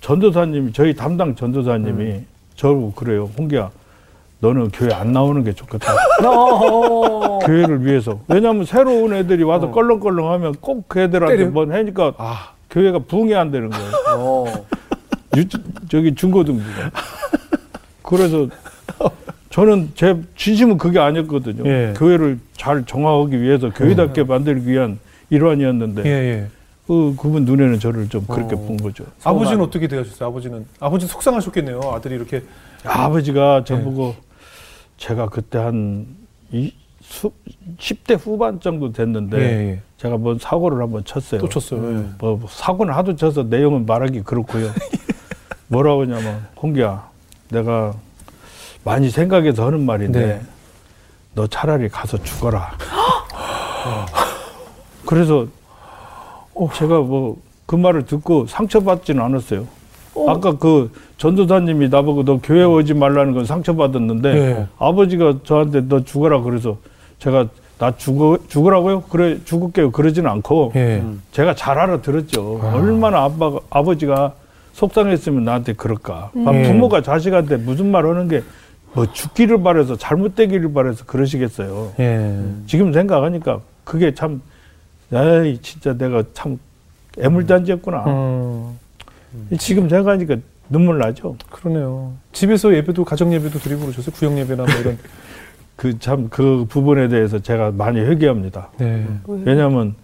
전도사님이 0.01 0.71
저희 0.73 0.95
담당 0.95 1.35
전도사님이 1.35 2.21
저보고 2.55 2.93
그래요. 2.93 3.29
홍기야, 3.37 3.69
너는 4.39 4.69
교회 4.71 4.93
안 4.93 5.11
나오는 5.11 5.43
게 5.43 5.51
좋겠다. 5.53 5.93
어. 6.25 7.39
교회를 7.39 7.85
위해서. 7.85 8.19
왜냐하면 8.27 8.65
새로운 8.65 9.13
애들이 9.13 9.43
와서 9.43 9.67
어. 9.67 9.71
껄렁껄렁하면 9.71 10.55
꼭 10.61 10.85
그 10.87 10.99
애들한테 11.01 11.37
때려? 11.37 11.49
뭐 11.51 11.65
하니까 11.69 12.13
아, 12.17 12.51
교회가 12.69 12.99
부흥이 12.99 13.35
안 13.35 13.51
되는 13.51 13.69
거예요. 13.69 13.91
어. 14.17 14.45
유, 15.37 15.45
저기 15.89 16.15
중고등부가. 16.15 16.91
그래서 18.03 18.47
저는 19.49 19.91
제 19.95 20.15
진심은 20.35 20.77
그게 20.77 20.99
아니었거든요. 20.99 21.63
예. 21.69 21.93
교회를 21.97 22.39
잘 22.53 22.85
정화하기 22.85 23.41
위해서 23.41 23.71
교회답게 23.71 24.23
만들기 24.23 24.69
위한 24.69 24.99
일환이었는데 25.29 26.03
예, 26.05 26.09
예. 26.09 26.47
그 26.85 27.15
그분 27.19 27.45
눈에는 27.45 27.79
저를 27.79 28.09
좀 28.09 28.25
그렇게 28.27 28.55
어. 28.55 28.59
본 28.59 28.77
거죠. 28.77 29.05
아버지는 29.23 29.61
어떻게 29.61 29.87
되셨어요? 29.87 30.29
아버지는 30.29 30.65
아버지 30.79 31.07
속상하셨겠네요. 31.07 31.81
아들이 31.93 32.15
이렇게 32.15 32.43
아버지가 32.83 33.59
예. 33.61 33.63
저보고 33.63 34.15
제가 34.97 35.29
그때 35.29 35.57
한 35.57 36.05
이, 36.51 36.73
수, 37.01 37.31
10대 37.77 38.19
후반 38.19 38.59
정도 38.59 38.91
됐는데 38.91 39.37
예, 39.39 39.69
예. 39.71 39.81
제가 39.97 40.17
뭔 40.17 40.37
사고를 40.37 40.81
한번 40.81 41.03
쳤어요. 41.05 41.41
또 41.41 41.49
쳤어요. 41.49 41.99
예. 41.99 42.05
뭐 42.19 42.39
사고는 42.47 42.93
하도 42.93 43.15
쳐서 43.15 43.43
내용은 43.43 43.85
말하기 43.87 44.21
그렇고요. 44.21 44.69
뭐라고 45.67 46.01
하냐면 46.01 46.45
홍기야 46.61 47.09
내가 47.49 47.93
많이 48.83 49.09
생각해서 49.09 49.65
하는 49.65 49.85
말인데 49.85 50.25
네. 50.25 50.41
너 51.35 51.47
차라리 51.47 51.89
가서 51.89 52.21
죽어라. 52.23 52.71
어. 53.85 54.05
그래서 55.05 55.47
어, 56.53 56.69
제가 56.73 56.99
뭐 56.99 57.49
그 57.69 57.75
말을 57.75 58.07
듣고 58.07 58.47
상처받지는 58.47 59.23
않았어요. 59.23 59.67
아까 60.27 60.57
그 60.57 60.91
전도사님이 61.17 61.89
나보고 61.89 62.25
너 62.25 62.39
교회 62.41 62.63
오지 62.63 62.95
말라는 62.95 63.33
건 63.33 63.45
상처받았는데 63.45 64.29
예. 64.35 64.67
아버지가 64.79 65.41
저한테 65.43 65.81
너 65.87 66.03
죽어라 66.03 66.41
그래서 66.41 66.77
제가 67.19 67.45
나 67.77 67.95
죽어 67.95 68.39
죽으라고요? 68.47 69.01
그래 69.01 69.37
죽을게요. 69.45 69.91
그러지는 69.91 70.31
않고 70.31 70.71
예. 70.77 71.03
제가 71.31 71.53
잘 71.53 71.77
알아들었죠. 71.77 72.59
아. 72.63 72.73
얼마나 72.73 73.23
아빠가 73.25 73.59
아버지가 73.69 74.33
속상했으면 74.73 75.43
나한테 75.43 75.73
그럴까. 75.73 76.31
아, 76.33 76.49
음. 76.49 76.63
부모가 76.63 77.03
자식한테 77.03 77.57
무슨 77.57 77.91
말 77.91 78.07
하는 78.07 78.27
게 78.27 78.41
뭐 78.93 79.11
죽기를 79.11 79.61
바래서 79.61 79.95
잘못되기를 79.95 80.73
바래서 80.73 81.05
그러시겠어요. 81.05 81.93
예. 81.99 82.39
지금 82.65 82.91
생각하니까 82.93 83.61
그게 83.83 84.13
참 84.13 84.41
에이 85.11 85.59
진짜 85.61 85.97
내가 85.97 86.23
참 86.33 86.59
애물단지였구나. 87.17 88.03
음, 88.07 88.77
지금 89.57 89.89
생각하니까 89.89 90.37
눈물 90.69 90.99
나죠. 90.99 91.35
그러네요. 91.49 92.13
집에서 92.31 92.73
예배도 92.73 93.03
가정 93.03 93.33
예배도 93.33 93.59
드리고 93.59 93.81
그러셨어요? 93.81 94.15
구역 94.15 94.37
예배나 94.37 94.63
뭐 94.63 94.75
이런. 94.79 94.97
그참그 95.79 96.65
부분에 96.67 97.07
대해서 97.07 97.39
제가 97.39 97.71
많이 97.71 98.01
회개합니다. 98.01 98.69
네. 98.79 99.07
왜냐하면 99.25 99.95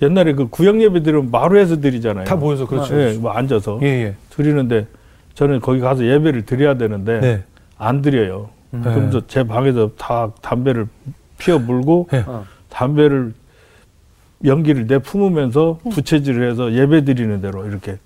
옛날에 0.00 0.32
그 0.32 0.48
구역 0.48 0.80
예배들은 0.80 1.30
마루에서 1.30 1.78
드리잖아요. 1.78 2.24
다 2.24 2.36
모여서 2.36 2.66
그렇죠. 2.66 2.98
예, 2.98 3.12
뭐 3.18 3.30
앉아서 3.32 3.80
예, 3.82 3.86
예. 3.86 4.14
드리는데 4.30 4.86
저는 5.34 5.60
거기 5.60 5.80
가서 5.80 6.06
예배를 6.06 6.46
드려야 6.46 6.78
되는데 6.78 7.20
네. 7.20 7.44
안 7.80 8.02
드려요. 8.02 8.50
네. 8.70 8.80
그러면서 8.82 9.26
제 9.26 9.42
방에서 9.42 9.90
다 9.98 10.30
담배를 10.42 10.86
피워 11.38 11.58
물고 11.58 12.06
네. 12.12 12.22
어. 12.26 12.44
담배를 12.68 13.32
연기를 14.44 14.86
내뿜으면서 14.86 15.80
부채질을 15.90 16.48
해서 16.50 16.72
예배 16.72 17.04
드리는 17.04 17.40
대로 17.40 17.66
이렇게 17.66 17.98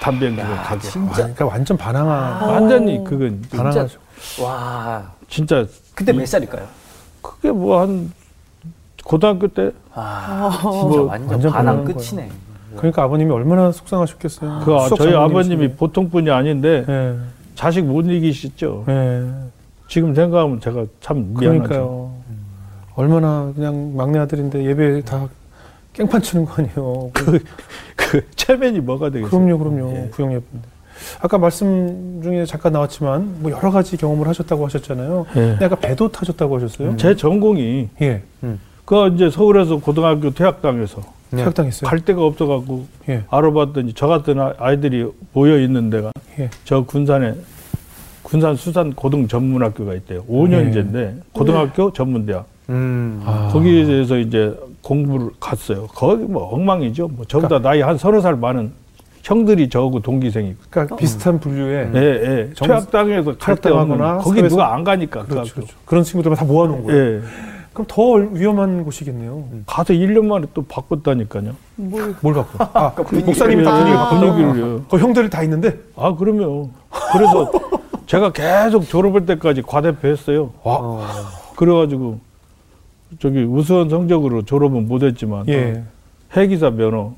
담배 0.00 0.26
연기를 0.26 0.48
야, 0.48 0.62
가게. 0.62 0.80
진짜. 0.82 1.10
아, 1.10 1.14
그러니까 1.14 1.46
완전 1.46 1.76
반항한 1.76 2.48
완전히 2.48 3.02
그건 3.02 3.42
반항하죠. 3.50 3.98
와. 4.42 5.10
진짜 5.28 5.66
그때 5.94 6.12
몇 6.12 6.26
살일까요? 6.26 6.66
그게 7.22 7.50
뭐 7.50 7.80
한 7.80 8.12
고등학교 9.02 9.48
때 9.48 9.70
아, 9.94 10.50
어. 10.62 10.70
진짜 10.72 10.96
뭐, 10.98 11.02
완전, 11.06 11.28
완전 11.30 11.52
반항 11.52 11.84
끝이네. 11.84 12.30
그러니까 12.76 13.02
아버님이 13.04 13.32
얼마나 13.32 13.72
속상하셨겠어요. 13.72 14.60
그 14.64 14.74
아, 14.74 14.88
저희. 14.94 15.14
아버님이 15.14 15.72
보통 15.72 16.10
분이 16.10 16.30
아닌데 16.30 16.84
예. 16.86 17.16
자식 17.56 17.84
못 17.84 18.02
이기시죠. 18.02 18.84
예. 18.88 19.24
지금 19.88 20.14
생각하면 20.14 20.60
제가 20.60 20.86
참 21.00 21.34
미안하죠. 21.38 21.62
그러니까요. 21.62 22.12
얼마나 22.94 23.52
그냥 23.54 23.96
막내 23.96 24.18
아들인데 24.18 24.64
예배 24.64 25.02
다 25.02 25.28
깽판 25.94 26.22
치는 26.22 26.44
거 26.44 26.62
아니에요. 26.62 27.10
그, 27.14 27.38
그 27.96 28.30
체면이 28.36 28.80
뭐가 28.80 29.10
되겠어요? 29.10 29.30
그럼요, 29.30 29.58
그럼요. 29.58 29.96
예. 29.96 30.08
구역 30.10 30.32
예배인데. 30.32 30.68
아까 31.20 31.36
말씀 31.38 32.20
중에 32.22 32.46
잠깐 32.46 32.72
나왔지만 32.72 33.42
뭐 33.42 33.50
여러 33.50 33.70
가지 33.70 33.96
경험을 33.96 34.28
하셨다고 34.28 34.64
하셨잖아요. 34.66 35.26
예. 35.30 35.40
근데 35.40 35.64
아까 35.64 35.76
배도 35.76 36.10
타셨다고 36.10 36.56
하셨어요? 36.56 36.96
제 36.96 37.16
전공이 37.16 37.88
예. 38.02 38.22
그 38.86 39.08
이제 39.14 39.28
서울에서 39.28 39.78
고등학교 39.78 40.30
퇴학당해서 40.30 41.02
네. 41.30 41.38
퇴학당했어요. 41.38 41.90
갈 41.90 42.00
데가 42.04 42.22
없어갖고 42.24 42.86
예. 43.08 43.24
알아봤더니 43.28 43.92
저 43.94 44.06
같은 44.06 44.40
아- 44.40 44.54
아이들이 44.58 45.04
모여 45.32 45.58
있는 45.58 45.90
데가 45.90 46.12
예. 46.38 46.48
저 46.64 46.82
군산에 46.84 47.34
군산 48.22 48.54
수산 48.56 48.92
고등 48.94 49.26
전문학교가 49.28 49.92
있대요. 49.94 50.24
5년제인데 50.24 51.14
고등학교 51.32 51.92
전문대학 51.92 52.46
음. 52.70 53.20
아. 53.24 53.48
거기에서 53.52 54.18
이제 54.18 54.56
공부를 54.82 55.30
갔어요. 55.40 55.88
거기 55.88 56.22
뭐 56.24 56.48
엉망이죠. 56.54 57.08
뭐 57.08 57.24
저보다 57.26 57.60
나이 57.60 57.80
한 57.80 57.98
서너 57.98 58.20
살 58.20 58.36
많은 58.36 58.70
형들이 59.24 59.68
저하고 59.68 60.00
동기생이고. 60.00 60.56
그러니까 60.70 60.94
비슷한 60.94 61.40
분류의 61.40 61.90
예, 61.94 61.98
예. 62.00 62.50
정- 62.54 62.68
퇴학당해서 62.68 63.36
갈데 63.36 63.60
퇴학당하거나 63.60 64.08
없는 64.18 64.22
거기 64.24 64.40
사회에서- 64.42 64.48
누가 64.48 64.74
안 64.74 64.84
가니까 64.84 65.22
그 65.22 65.28
그렇죠. 65.30 65.54
그렇죠. 65.54 65.74
그런 65.84 66.04
친구들만 66.04 66.36
다 66.38 66.44
모아놓은 66.44 66.84
거예요. 66.84 67.00
예. 67.16 67.20
그럼 67.76 67.84
더 67.88 68.12
위험한 68.14 68.84
곳이겠네요. 68.84 69.44
가서 69.66 69.92
1년 69.92 70.24
만에 70.24 70.46
또 70.54 70.62
바꿨다니까요. 70.62 71.52
뭘 71.76 72.14
바꿔? 72.22 72.70
아, 72.72 72.94
분위기를- 72.94 73.24
목사님이 73.26 73.64
다 73.64 73.72
분위기 73.72 73.90
예, 73.90 73.94
바꾼다고? 73.96 74.32
분위기를요. 74.32 74.82
그 74.90 74.96
형들이 74.98 75.28
다 75.28 75.42
있는데? 75.42 75.76
아, 75.94 76.14
그러면. 76.18 76.70
그래서 77.12 77.52
제가 78.06 78.32
계속 78.32 78.84
졸업할 78.88 79.26
때까지 79.26 79.60
과대표 79.60 80.08
했어요. 80.08 80.52
어. 80.62 81.04
그래가지고 81.56 82.18
저기 83.18 83.42
우수한 83.44 83.90
성적으로 83.90 84.40
졸업은 84.42 84.88
못했지만 84.88 85.46
예. 85.48 85.82
해기사 86.34 86.70
면허 86.70 87.12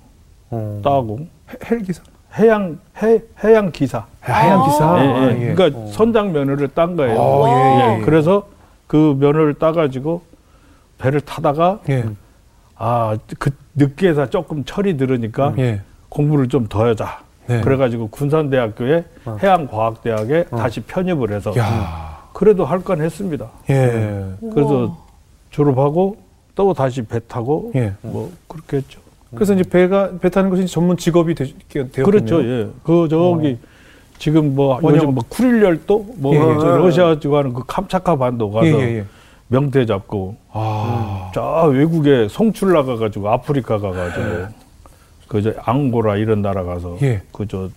어. 0.50 0.80
따고 0.82 1.20
해- 1.52 1.58
헬기사. 1.70 2.02
해양 2.36 2.78
해 3.00 3.20
해양 3.44 3.70
기사. 3.70 4.06
하얀 4.20 4.64
기사. 4.64 5.04
예, 5.04 5.08
아, 5.08 5.30
예. 5.30 5.50
예. 5.50 5.54
그러니까 5.54 5.86
선장 5.92 6.32
면허를 6.32 6.66
딴 6.74 6.96
거예요. 6.96 7.16
어, 7.16 7.48
예, 7.48 8.00
예. 8.00 8.04
그래서 8.04 8.48
그 8.88 9.16
면허를 9.20 9.54
따가지고 9.54 10.22
배를 10.98 11.20
타다가 11.20 11.80
예. 11.88 12.04
아그 12.76 13.50
늦게서 13.74 14.30
조금 14.30 14.64
철이 14.64 14.96
들으니까 14.96 15.54
예. 15.58 15.80
공부를 16.08 16.48
좀 16.48 16.68
더 16.68 16.84
하자. 16.84 17.20
네. 17.46 17.60
그래가지고 17.62 18.08
군산대학교에 18.08 19.04
어. 19.24 19.36
해양과학대학에 19.42 20.44
다시 20.50 20.80
편입을 20.82 21.32
해서 21.32 21.56
야. 21.56 22.18
그래도 22.32 22.64
할 22.64 22.80
건 22.80 23.00
했습니다. 23.00 23.46
예. 23.70 24.24
그래서 24.52 24.96
졸업하고 25.50 26.18
또 26.54 26.74
다시 26.74 27.02
배 27.02 27.20
타고 27.26 27.72
예. 27.74 27.94
뭐 28.02 28.30
그렇게 28.48 28.78
했죠. 28.78 29.00
그래서 29.34 29.54
이제 29.54 29.62
배가 29.62 30.10
배 30.20 30.28
타는 30.30 30.50
것이 30.50 30.66
전문 30.66 30.96
직업이 30.96 31.34
되, 31.34 31.44
되었겠네요. 31.68 32.04
그렇죠. 32.04 32.44
예. 32.44 32.68
그 32.82 33.08
저기 33.08 33.58
지금 34.18 34.54
뭐 34.54 34.78
원형- 34.80 34.96
요즘 34.96 35.14
뭐 35.14 35.24
쿠릴 35.28 35.62
열도 35.62 36.06
뭐 36.16 36.34
예, 36.34 36.38
예. 36.40 36.58
저 36.58 36.76
러시아 36.76 37.18
쪽 37.18 37.34
하는 37.34 37.52
그 37.52 37.62
캄차카 37.66 38.16
반도 38.16 38.50
가서 38.50 38.66
예, 38.66 38.72
예, 38.72 38.96
예. 38.98 39.04
명태 39.48 39.86
잡고 39.86 40.36
아. 40.52 41.30
저 41.34 41.64
외국에 41.72 42.28
송출 42.28 42.72
나가가지고 42.72 43.28
아프리카 43.30 43.78
가가지고 43.78 44.46
그저 45.26 45.52
앙고라 45.64 46.16
이런 46.16 46.42
나라 46.42 46.64
가서 46.64 46.96
예. 47.02 47.22
그저 47.32 47.70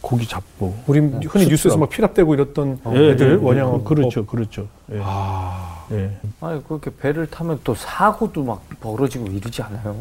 고기 0.00 0.26
잡고 0.26 0.74
우리 0.86 0.98
흔히 1.00 1.46
뉴스에서 1.46 1.76
막 1.76 1.88
피랍되고 1.88 2.34
이랬던 2.34 2.80
예, 2.94 3.10
애들 3.10 3.38
예, 3.40 3.44
원양하고 3.44 3.84
그렇죠, 3.84 4.26
그렇죠. 4.26 4.66
예. 4.92 5.00
아. 5.02 5.86
예. 5.92 6.10
아니 6.40 6.62
그렇게 6.64 6.90
배를 6.96 7.26
타면 7.28 7.60
또 7.62 7.74
사고도 7.74 8.42
막 8.42 8.62
벌어지고 8.80 9.26
이러지 9.28 9.62
않아요? 9.62 9.96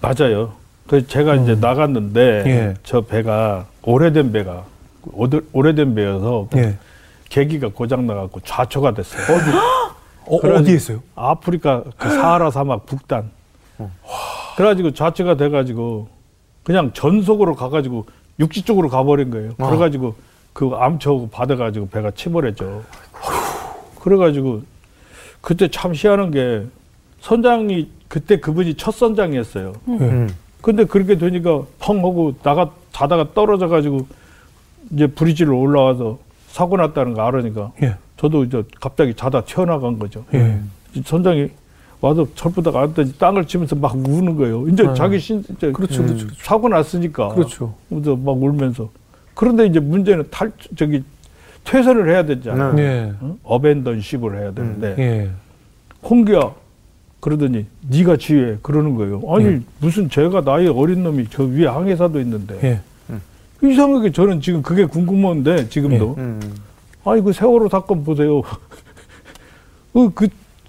맞아요. 0.00 0.52
그 0.86 1.06
제가 1.06 1.34
이제 1.36 1.54
나갔는데 1.54 2.42
예. 2.46 2.74
저 2.82 3.02
배가 3.02 3.66
오래된 3.82 4.32
배가 4.32 4.64
오래- 5.12 5.40
오래된 5.52 5.94
배여서 5.94 6.48
예. 6.56 6.76
계기가 7.28 7.68
고장 7.68 8.06
나갖고 8.06 8.40
좌초가 8.40 8.94
됐어요. 8.94 9.22
어, 10.26 10.40
그러니- 10.40 10.60
어디에 10.62 10.74
있어요? 10.74 11.02
아프리카 11.14 11.84
그 11.96 12.10
사하라 12.10 12.50
사막 12.50 12.86
북단. 12.86 13.30
그래가지고 14.56 14.92
좌초가 14.92 15.36
돼가지고 15.36 16.08
그냥 16.64 16.92
전속으로 16.92 17.54
가가지고 17.54 18.06
육지 18.40 18.62
쪽으로 18.62 18.88
가버린 18.88 19.30
거예요. 19.30 19.54
그래가지고 19.56 20.14
그 20.52 20.70
암초 20.74 21.28
받아가지고 21.30 21.88
배가 21.88 22.10
침몰했죠. 22.10 22.82
그래가지고 24.00 24.62
그때 25.40 25.68
참 25.68 25.92
희한한 25.94 26.30
게 26.30 26.64
선장이 27.20 27.90
그때 28.08 28.40
그분이 28.40 28.74
첫 28.74 28.92
선장이었어요. 28.92 29.72
예. 30.00 30.26
근데 30.62 30.84
그렇게 30.84 31.18
되니까 31.18 31.62
펑 31.78 31.98
하고 31.98 32.34
나가 32.42 32.70
자다가 32.92 33.32
떨어져 33.34 33.68
가지고 33.68 34.06
이제 34.90 35.06
브리지로 35.06 35.58
올라와서 35.58 36.18
사고 36.48 36.76
났다는 36.76 37.14
거 37.14 37.22
알으니까 37.26 37.72
예. 37.82 37.96
저도 38.16 38.44
이제 38.44 38.62
갑자기 38.80 39.14
자다 39.14 39.42
튀어나간 39.44 39.98
거죠. 39.98 40.24
예. 40.34 40.58
선장이 41.04 41.50
와서 42.00 42.26
철부다가 42.34 42.82
앉더니 42.82 43.14
땅을 43.14 43.46
치면서 43.46 43.76
막 43.76 43.94
우는 43.94 44.36
거예요. 44.36 44.68
이제 44.68 44.86
아. 44.86 44.94
자기 44.94 45.18
신 45.18 45.42
이제 45.50 45.72
그렇죠, 45.72 46.02
음, 46.02 46.06
그렇죠, 46.06 46.26
그렇죠. 46.26 46.42
사고 46.42 46.68
났으니까 46.68 47.28
그렇죠. 47.28 47.74
그래서 47.88 48.16
막 48.16 48.42
울면서 48.42 48.90
그런데 49.34 49.66
이제 49.66 49.80
문제는 49.80 50.24
탈 50.30 50.52
저기 50.76 51.02
퇴선을 51.64 52.10
해야 52.10 52.24
되잖아요. 52.24 52.72
네. 52.74 52.82
예. 52.82 53.12
응? 53.22 53.38
어벤던십을 53.42 54.38
해야 54.38 54.52
되는데 54.52 54.94
예. 54.98 55.30
홍기야 56.02 56.52
그러더니 57.20 57.66
네가 57.88 58.16
지휘해 58.16 58.58
그러는 58.62 58.94
거예요. 58.94 59.22
아니 59.28 59.46
예. 59.46 59.60
무슨 59.80 60.08
제가 60.08 60.42
나이 60.42 60.68
어린 60.68 61.02
놈이 61.02 61.26
저 61.30 61.44
위에 61.44 61.66
항해사도 61.66 62.20
있는데 62.20 62.58
예. 62.62 62.80
이상하게 63.62 64.12
저는 64.12 64.40
지금 64.40 64.62
그게 64.62 64.84
궁금한데 64.84 65.68
지금도 65.70 66.14
음. 66.18 66.40
아니 67.06 67.22
그 67.22 67.32
세월호 67.32 67.68
사건 67.68 68.04
보세요. 68.04 68.42
그, 69.94 70.10
그 70.12 70.28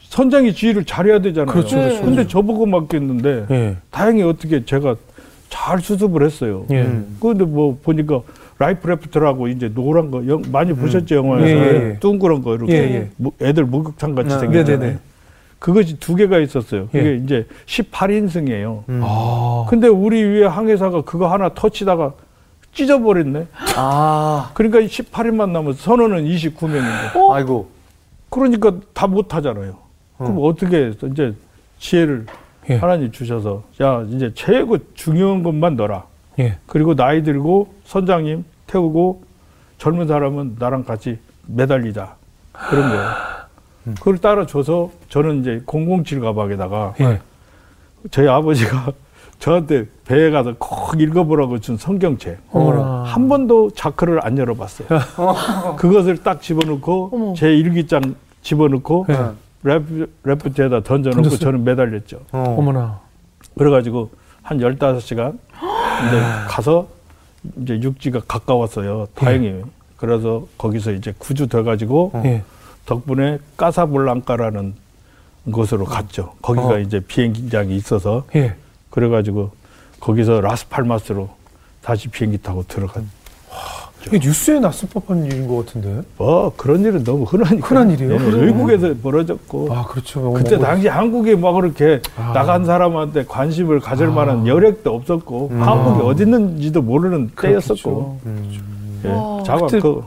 선장이 0.10 0.54
지휘를 0.54 0.86
잘해야 0.86 1.20
되잖아요. 1.20 1.52
그렇죠, 1.52 1.76
그렇죠, 1.76 2.02
근데 2.02 2.16
그렇죠. 2.18 2.30
저보고 2.30 2.66
맡겼는데 2.66 3.46
예. 3.50 3.78
다행히 3.92 4.24
어떻게 4.24 4.64
제가 4.64 4.96
잘 5.50 5.80
수습을 5.80 6.24
했어요. 6.24 6.66
예. 6.70 6.84
음. 6.84 7.18
그런데 7.20 7.44
뭐 7.44 7.78
보니까 7.84 8.22
life 8.60 8.88
raft라고 8.88 9.48
이제 9.50 9.70
노란 9.74 10.12
거 10.12 10.26
영, 10.28 10.42
많이 10.52 10.74
보셨죠 10.74 11.16
영화에서 11.16 11.48
예, 11.48 11.54
예, 11.54 11.90
예. 11.90 12.00
둥그런 12.00 12.42
거 12.42 12.56
이렇게 12.56 12.74
예, 12.74 12.78
예. 12.78 13.10
뭐 13.18 13.32
애들 13.42 13.66
목욕탕 13.66 14.16
같이 14.16 14.30
네, 14.30 14.40
생겼잖아요. 14.40 14.80
네, 14.80 14.94
네. 14.94 15.00
그것이 15.60 16.00
두 16.00 16.16
개가 16.16 16.40
있었어요. 16.40 16.88
예. 16.94 17.00
그게 17.00 17.16
이제 17.24 17.46
18인승이에요. 17.66 18.84
음. 18.90 19.02
아. 19.04 19.66
근데 19.70 19.88
우리 19.88 20.24
위에 20.24 20.46
항해사가 20.46 21.02
그거 21.02 21.32
하나 21.32 21.50
터치다가 21.54 22.14
찢어버렸네. 22.74 23.48
아, 23.76 24.52
그러니까 24.54 24.80
18인만 24.82 25.50
남아서 25.52 25.78
선원은 25.80 26.26
29명인데. 26.26 27.32
아이고. 27.32 27.70
그러니까 28.30 28.74
다 28.94 29.08
못하잖아요. 29.08 29.78
그럼 30.18 30.38
어떻게 30.42 30.86
해서 30.86 31.08
이제 31.08 31.34
지혜를 31.80 32.26
예. 32.70 32.76
하나님 32.76 33.12
주셔서 33.12 33.64
야 33.82 34.04
이제 34.10 34.32
최고 34.36 34.78
중요한 34.96 35.44
것만 35.44 35.76
넣어라. 35.76 36.06
예. 36.40 36.58
그리고 36.66 36.96
나이 36.96 37.24
들고 37.24 37.74
선장님 37.86 38.44
태우고 38.68 39.24
젊은 39.78 40.08
사람은 40.08 40.58
나랑 40.60 40.84
같이 40.84 41.20
매달리자 41.46 42.16
그런 42.52 42.90
거예요. 42.90 43.10
그걸 43.96 44.18
따라줘서 44.18 44.92
저는 45.10 45.42
이제 45.42 45.62
007 45.66 46.20
가방에다가 46.20 46.96
예. 47.00 47.22
저희 48.12 48.28
아버지가 48.28 48.92
저한테 49.40 49.86
배에 50.08 50.30
가서 50.32 50.56
꼭 50.58 51.00
읽어보라고 51.00 51.60
준 51.60 51.76
성경책 51.78 52.40
어머나. 52.52 53.04
한 53.06 53.28
번도 53.28 53.72
자크를 53.72 54.26
안 54.26 54.38
열어봤어요. 54.38 54.88
그것을 55.78 56.18
딱 56.24 56.42
집어넣고 56.42 57.10
어머. 57.14 57.34
제 57.34 57.54
일기장 57.54 58.16
집어넣고 58.42 59.06
예. 59.10 59.18
래프, 59.64 60.10
래프트에다 60.24 60.82
던져놓고 60.84 61.24
던졌어요? 61.24 61.40
저는 61.40 61.64
매달렸죠. 61.66 62.22
어. 62.32 62.56
어머나. 62.58 63.02
그래가지고 63.58 64.10
한 64.44 64.60
15시간 64.60 65.38
이제 66.08 66.22
가서 66.48 66.88
이제 67.62 67.80
육지가 67.82 68.22
가까웠어요. 68.28 69.08
다행히. 69.14 69.62
그래서 69.98 70.48
거기서 70.58 70.92
이제 70.94 71.14
구주 71.18 71.48
돼가지고 71.48 72.14
예. 72.24 72.44
덕분에 72.86 73.40
까사블랑카라는 73.58 74.74
곳으로 75.52 75.84
갔죠. 75.84 76.34
거기가 76.42 76.68
어. 76.68 76.80
이제 76.80 77.02
비행장이 77.02 77.76
있어서 77.76 78.24
예. 78.36 78.56
그래가지고 78.90 79.52
거기서 80.00 80.42
라스팔마스로 80.42 81.30
다시 81.82 82.08
비행기 82.08 82.40
타고 82.40 82.64
들어간. 82.68 83.10
이게 84.06 84.20
뉴스에 84.20 84.60
났을 84.60 84.88
법한 84.90 85.26
일인 85.26 85.48
것 85.48 85.66
같은데. 85.66 86.02
뭐 86.18 86.54
그런 86.56 86.82
일은 86.82 87.04
너무 87.04 87.24
흔하니까. 87.26 87.68
흔한 87.68 87.92
일이에요? 87.92 88.14
예, 88.14 88.18
그래요? 88.18 88.38
외국에서 88.46 88.94
벌어졌고. 89.02 89.74
아, 89.74 89.86
그렇죠. 89.86 90.32
그때 90.34 90.56
뭐, 90.56 90.66
당시 90.66 90.88
한국에 90.88 91.36
막 91.36 91.54
그렇게 91.54 92.02
아. 92.16 92.32
나간 92.34 92.64
사람한테 92.64 93.26
관심을 93.26 93.80
가질 93.80 94.08
아. 94.08 94.12
만한 94.12 94.48
여력도 94.48 94.94
없었고 94.94 95.50
음. 95.52 95.62
한국이 95.62 96.08
어디 96.08 96.24
있는지도 96.24 96.82
모르는 96.84 97.32
그렇겠죠. 97.36 97.74
때였었고 97.76 98.20
음. 98.26 99.02
예. 99.04 99.10
와. 99.10 99.44
자가 99.44 99.68
그 99.68 100.02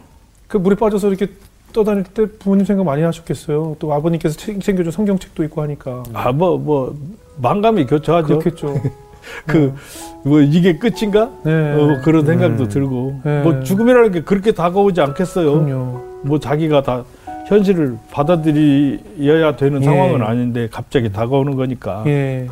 그 0.49 0.57
물에 0.57 0.75
빠져서 0.75 1.07
이렇게 1.09 1.29
떠다닐 1.73 2.03
때 2.03 2.27
부모님 2.27 2.65
생각 2.65 2.83
많이 2.85 3.03
하셨겠어요. 3.03 3.77
또 3.79 3.93
아버님께서 3.95 4.37
책- 4.37 4.61
챙겨준 4.61 4.91
성경책도 4.91 5.45
있고 5.45 5.63
하니까. 5.63 6.03
아 6.13 6.33
뭐 6.33 6.57
뭐 6.59 6.97
만감이 7.37 7.87
교차하죠. 7.87 8.27
그렇겠죠. 8.41 8.75
그 9.47 9.75
뭐 10.23 10.41
이게 10.41 10.77
끝인가? 10.77 11.31
네. 11.45 11.73
어, 11.73 12.01
그런 12.05 12.27
생각도 12.27 12.65
음. 12.65 12.69
들고 12.69 13.21
네. 13.25 13.43
뭐 13.43 13.61
죽음이라는 13.63 14.13
게 14.13 14.23
그렇게 14.23 14.53
다가오지 14.53 15.01
않겠어요. 15.01 15.65
그럼요. 15.65 16.01
뭐 16.23 16.39
자기가 16.39 16.83
다 16.83 17.05
현실을 17.49 17.97
받아들여야 18.11 19.57
되는 19.57 19.81
예. 19.81 19.85
상황은 19.85 20.23
아닌데 20.23 20.69
갑자기 20.71 21.11
다가오는 21.11 21.57
거니까 21.57 22.05
예. 22.07 22.47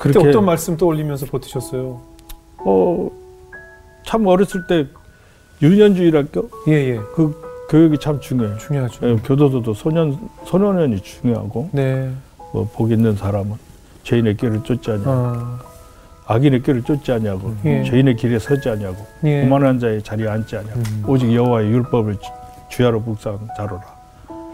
그때 0.00 0.18
어떤 0.18 0.44
말씀 0.44 0.76
떠올리면서 0.76 1.26
버티셨어요? 1.26 2.00
어, 2.58 3.10
참 4.04 4.26
어렸을 4.26 4.66
때 4.66 4.86
유년주의랄까 5.62 6.42
예, 6.68 6.72
예. 6.72 6.96
그 7.14 7.40
교육이 7.70 7.98
참 7.98 8.18
중요해요. 8.20 8.58
중요하죠. 8.58 9.08
예, 9.08 9.16
교도소도 9.24 9.74
소년 9.74 10.18
소년원이 10.44 11.00
중요하고 11.02 11.68
네. 11.72 12.10
뭐 12.52 12.68
복 12.74 12.90
있는 12.90 13.14
사람은 13.14 13.52
죄인의 14.08 14.38
길을 14.38 14.62
쫓지 14.64 14.90
않냐, 14.90 15.02
아, 15.06 15.58
악인의 16.26 16.62
길을 16.62 16.82
쫓지 16.82 17.12
않냐고, 17.12 17.54
예. 17.66 17.82
죄인의 17.84 18.16
길에 18.16 18.38
서지 18.38 18.70
않냐고, 18.70 18.96
예. 19.24 19.44
오만한 19.44 19.78
자의 19.78 20.02
자리에 20.02 20.26
앉지 20.26 20.56
않냐고, 20.56 20.78
음. 20.78 21.04
오직 21.06 21.30
여호와의 21.34 21.70
율법을 21.70 22.14
주- 22.16 22.30
주야로 22.70 23.00
묵상 23.00 23.38
자로라. 23.56 23.82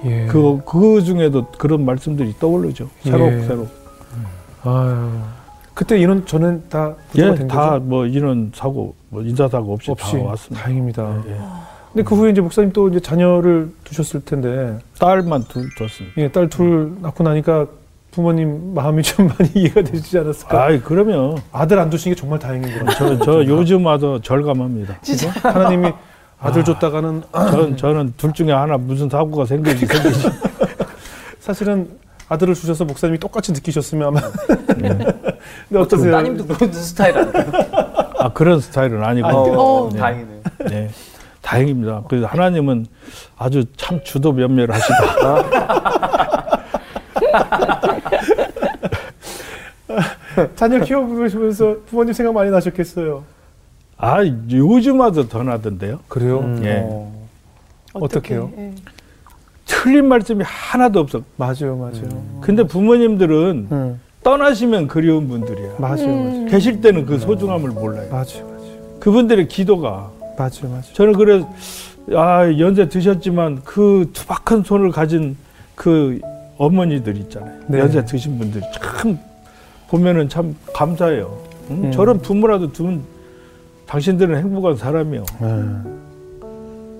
예. 0.06 0.26
그, 0.26 0.60
그 0.66 1.02
중에도 1.04 1.46
그런 1.56 1.84
말씀들이 1.84 2.34
떠오르죠. 2.40 2.88
새록 3.02 3.32
예. 3.32 3.40
새록. 3.42 3.68
아유. 4.64 5.10
그때 5.72 5.98
인원 6.00 6.24
저는 6.26 6.64
다 6.68 6.94
예, 7.16 7.34
된다 7.34 7.70
거죠? 7.70 7.84
뭐 7.84 8.06
이런 8.06 8.50
사고, 8.54 8.94
뭐 9.08 9.22
인사 9.22 9.46
사고 9.48 9.72
없이, 9.74 9.90
없이 9.92 10.16
다 10.18 10.22
왔습니다. 10.24 10.64
다행입니다. 10.64 11.22
예, 11.26 11.30
예. 11.32 11.36
근데 11.92 12.02
그 12.02 12.16
후에 12.16 12.30
이제 12.30 12.40
목사님 12.40 12.72
또 12.72 12.88
이제 12.88 12.98
자녀를 12.98 13.72
두셨을 13.84 14.24
텐데 14.24 14.78
딸만 14.98 15.44
둘 15.44 15.68
뒀습니다. 15.78 16.20
예, 16.22 16.28
딸 16.28 16.48
둘 16.48 16.96
낳고 17.00 17.22
나니까 17.22 17.66
부모님 18.14 18.74
마음이 18.74 19.02
좀 19.02 19.26
많이 19.38 19.50
이해가 19.54 19.82
되시지 19.82 20.18
않았을까? 20.18 20.64
아이, 20.64 20.80
그러면 20.80 21.38
아들 21.52 21.78
안 21.78 21.90
두신 21.90 22.12
게 22.12 22.16
정말 22.16 22.38
다행인 22.38 22.68
거예요. 22.70 22.84
저, 22.96 23.18
저 23.18 23.44
요즘 23.44 23.84
와도 23.84 24.20
절감합니다. 24.20 25.00
진짜 25.02 25.30
하나님이 25.42 25.92
아들 26.38 26.64
줬다가는 26.64 27.22
저는, 27.32 27.76
저는 27.76 28.14
둘 28.16 28.32
중에 28.32 28.52
하나 28.52 28.76
무슨 28.76 29.08
사고가 29.08 29.46
생기지 29.46 29.86
생기지. 29.86 30.28
사실은 31.40 31.88
아들을 32.28 32.54
주셔서 32.54 32.84
목사님이 32.84 33.18
똑같이 33.18 33.52
느끼셨으면 33.52 34.08
아마 34.08 34.20
네. 34.78 34.88
근데 35.68 35.80
어떠세요? 35.80 36.12
따님도 36.12 36.46
그런 36.46 36.72
스타일 36.72 37.18
아니에요? 37.18 37.52
아 38.18 38.32
그런 38.32 38.60
스타일은 38.60 39.02
아니고. 39.04 39.28
어, 39.28 39.90
네. 39.92 39.98
다행이네요. 39.98 40.40
네. 40.70 40.90
다행입니다. 41.42 42.02
그래서 42.08 42.26
하나님은 42.26 42.86
아주 43.36 43.64
참 43.76 44.00
주도 44.04 44.32
면밀하시다. 44.32 46.33
자녀 50.56 50.80
키워보시면서 50.80 51.76
부모님 51.86 52.12
생각 52.12 52.34
많이 52.34 52.50
나셨겠어요. 52.50 53.24
아 53.96 54.18
요즘 54.50 55.00
와도 55.00 55.28
더 55.28 55.42
나던데요. 55.42 56.00
그래요? 56.08 56.40
음. 56.40 56.60
예. 56.64 56.82
어, 56.84 57.12
어떡해요? 57.94 58.50
예. 58.58 58.72
틀린 59.66 60.06
말씀이 60.06 60.42
하나도 60.44 61.00
없어. 61.00 61.22
맞아요, 61.36 61.76
맞아요. 61.76 62.22
근데 62.40 62.64
부모님들은 62.64 63.68
음, 63.70 64.00
떠나시면 64.22 64.88
그리운 64.88 65.28
분들이야. 65.28 65.74
맞아요, 65.78 66.06
맞아요. 66.06 66.46
계실 66.46 66.80
때는 66.80 67.06
그 67.06 67.18
소중함을 67.18 67.70
몰라요. 67.70 68.08
맞아요, 68.10 68.46
맞아요. 68.46 68.98
그분들의 69.00 69.48
기도가 69.48 70.10
맞아요, 70.36 70.68
맞아요. 70.68 70.82
저는 70.92 71.12
그래 71.14 71.44
아 72.14 72.46
연세 72.58 72.88
드셨지만 72.88 73.62
그 73.64 74.10
투박한 74.12 74.64
손을 74.64 74.90
가진 74.90 75.36
그 75.74 76.20
어머니들 76.56 77.16
있잖아요. 77.18 77.60
네. 77.68 77.80
연세 77.80 78.04
드신 78.04 78.38
분들 78.38 78.60
참 79.00 79.18
보면은 79.88 80.28
참 80.28 80.54
감사해요. 80.72 81.36
응? 81.70 81.84
음. 81.84 81.92
저런 81.92 82.20
부모라도 82.20 82.72
두면 82.72 83.02
당신들은 83.86 84.36
행복한 84.38 84.76
사람이요. 84.76 85.24
네. 85.40 85.64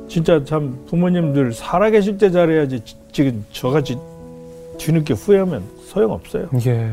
진짜 0.08 0.44
참 0.44 0.78
부모님들 0.86 1.52
살아계실 1.52 2.18
때 2.18 2.30
잘해야지 2.30 2.80
지- 2.84 2.96
지금 3.10 3.44
저같이 3.52 3.96
뒤늦게 4.78 5.14
후회하면 5.14 5.62
소용없어요. 5.86 6.48
예. 6.66 6.92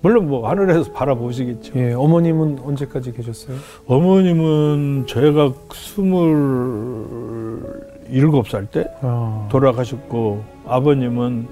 물론 0.00 0.28
뭐 0.28 0.48
하늘에서 0.48 0.92
바라보시겠죠. 0.92 1.72
예, 1.76 1.92
어머님은 1.92 2.60
언제까지 2.64 3.12
계셨어요? 3.12 3.56
어머님은 3.86 5.06
제가 5.08 5.52
스물 5.74 7.58
일곱 8.10 8.48
살때 8.48 8.86
아, 9.02 9.48
돌아가셨고 9.50 10.42
아버님은 10.66 11.46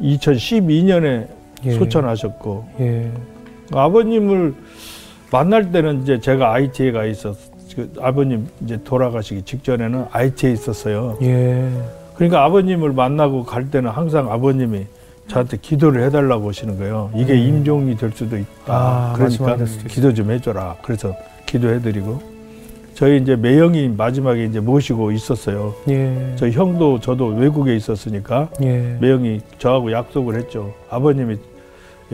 2012년에 0.00 1.28
예. 1.64 1.70
소천하셨고 1.72 2.68
예. 2.80 3.10
아버님을 3.72 4.54
만날 5.32 5.72
때는 5.72 6.02
이제 6.02 6.20
제가 6.20 6.52
IT에 6.52 6.92
가 6.92 7.04
있었 7.04 7.36
그 7.74 7.92
아버님 8.00 8.48
이제 8.62 8.82
돌아가시기 8.82 9.42
직전에는 9.42 10.06
IT에 10.10 10.52
있었어요. 10.52 11.18
예. 11.22 11.70
그러니까 12.14 12.44
아버님을 12.44 12.92
만나고 12.92 13.44
갈 13.44 13.70
때는 13.70 13.90
항상 13.90 14.32
아버님이 14.32 14.86
저한테 15.28 15.58
기도를 15.58 16.04
해달라고 16.04 16.48
하시는 16.48 16.78
거예요. 16.78 17.10
이게 17.14 17.34
음. 17.34 17.38
임종이 17.38 17.96
될 17.96 18.12
수도 18.12 18.38
있다. 18.38 18.48
아, 18.68 19.12
그러니까. 19.14 19.56
기도 19.88 20.14
좀 20.14 20.30
해줘라. 20.30 20.76
그래서 20.82 21.14
기도해드리고 21.44 22.35
저희 22.96 23.20
이제 23.20 23.36
매형이 23.36 23.88
마지막에 23.90 24.46
이제 24.46 24.58
모시고 24.58 25.12
있었어요. 25.12 25.74
예. 25.90 26.32
저희 26.36 26.50
형도 26.50 26.98
저도 26.98 27.26
외국에 27.26 27.76
있었으니까 27.76 28.48
예. 28.62 28.96
매형이 28.98 29.42
저하고 29.58 29.92
약속을 29.92 30.34
했죠. 30.36 30.72
아버님이 30.88 31.36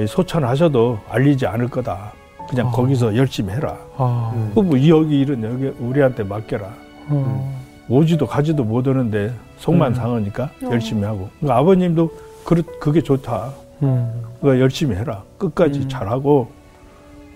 소천하셔도 0.09 0.99
알리지 1.09 1.47
않을 1.47 1.69
거다. 1.69 2.13
그냥 2.51 2.67
아. 2.67 2.71
거기서 2.73 3.17
열심히 3.17 3.53
해라. 3.53 3.79
아. 3.97 4.33
음. 4.35 4.51
그뭐 4.55 4.89
여기 4.89 5.21
일은 5.21 5.45
여기 5.45 5.67
우리한테 5.79 6.25
맡겨라. 6.25 6.75
어. 7.11 7.63
오지도 7.89 8.27
가지도 8.27 8.65
못 8.65 8.85
오는데 8.85 9.33
속만 9.59 9.93
음. 9.93 9.95
상하니까 9.95 10.51
어. 10.65 10.71
열심히 10.73 11.05
하고. 11.05 11.29
그러니까 11.39 11.61
아버님도 11.61 12.11
그, 12.45 12.61
그게 12.81 13.01
좋다. 13.01 13.53
음. 13.85 14.23
그러니까 14.41 14.61
열심히 14.61 14.97
해라. 14.97 15.23
끝까지 15.39 15.83
음. 15.83 15.89
잘하고 15.89 16.51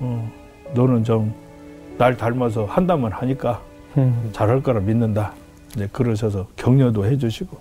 어, 0.00 0.32
너는 0.74 1.04
좀 1.04 1.32
날 1.98 2.16
닮아서 2.16 2.64
한다면 2.66 3.12
하니까 3.12 3.60
음. 3.96 4.28
잘할 4.32 4.62
거라 4.62 4.80
믿는다. 4.80 5.32
이제 5.74 5.88
그러셔서 5.92 6.46
격려도 6.56 7.04
해주시고. 7.06 7.56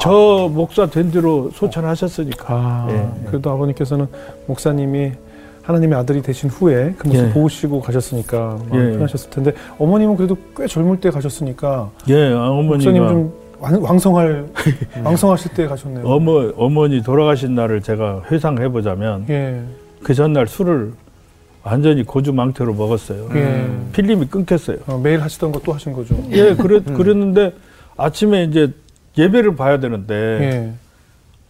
저 0.00 0.48
목사 0.50 0.86
된 0.86 1.10
뒤로 1.10 1.50
소천하셨으니까. 1.52 2.54
아, 2.54 2.86
예. 2.90 3.26
그래도 3.28 3.50
아버님께서는 3.50 4.06
목사님이 4.46 5.12
하나님의 5.62 5.98
아들이 5.98 6.22
되신 6.22 6.48
후에 6.50 6.94
그 6.96 7.06
모습 7.08 7.24
예. 7.26 7.32
보시고 7.32 7.80
가셨으니까 7.80 8.58
마음이 8.70 8.86
예. 8.88 8.92
편하셨을 8.92 9.30
텐데 9.30 9.52
어머님은 9.78 10.16
그래도 10.16 10.36
꽤 10.56 10.66
젊을 10.66 11.00
때 11.00 11.10
가셨으니까 11.10 11.90
예, 12.08 12.30
목사님 12.34 13.02
어머니가 13.02 13.08
좀 13.08 13.32
왕- 13.60 13.82
왕성할 13.82 14.46
왕성하실 15.04 15.52
때 15.54 15.66
가셨네요. 15.66 16.06
어머 16.06 16.50
어머니 16.56 17.02
돌아가신 17.02 17.54
날을 17.54 17.80
제가 17.82 18.22
회상해 18.30 18.68
보자면 18.70 19.24
예. 19.30 19.62
그 20.02 20.12
전날 20.14 20.46
술을 20.46 20.92
완전히 21.64 22.04
고주망태로 22.04 22.74
먹었어요. 22.74 23.30
예. 23.34 23.70
필름이 23.92 24.26
끊겼어요. 24.26 24.78
어, 24.86 24.98
매일 25.02 25.22
하시던 25.22 25.50
것도 25.50 25.72
하신 25.72 25.94
거죠. 25.94 26.14
예, 26.30 26.54
그랬, 26.54 26.84
그랬는데 26.84 27.54
아침에 27.96 28.44
이제 28.44 28.72
예배를 29.16 29.56
봐야 29.56 29.80
되는데 29.80 30.14
예. 30.14 30.72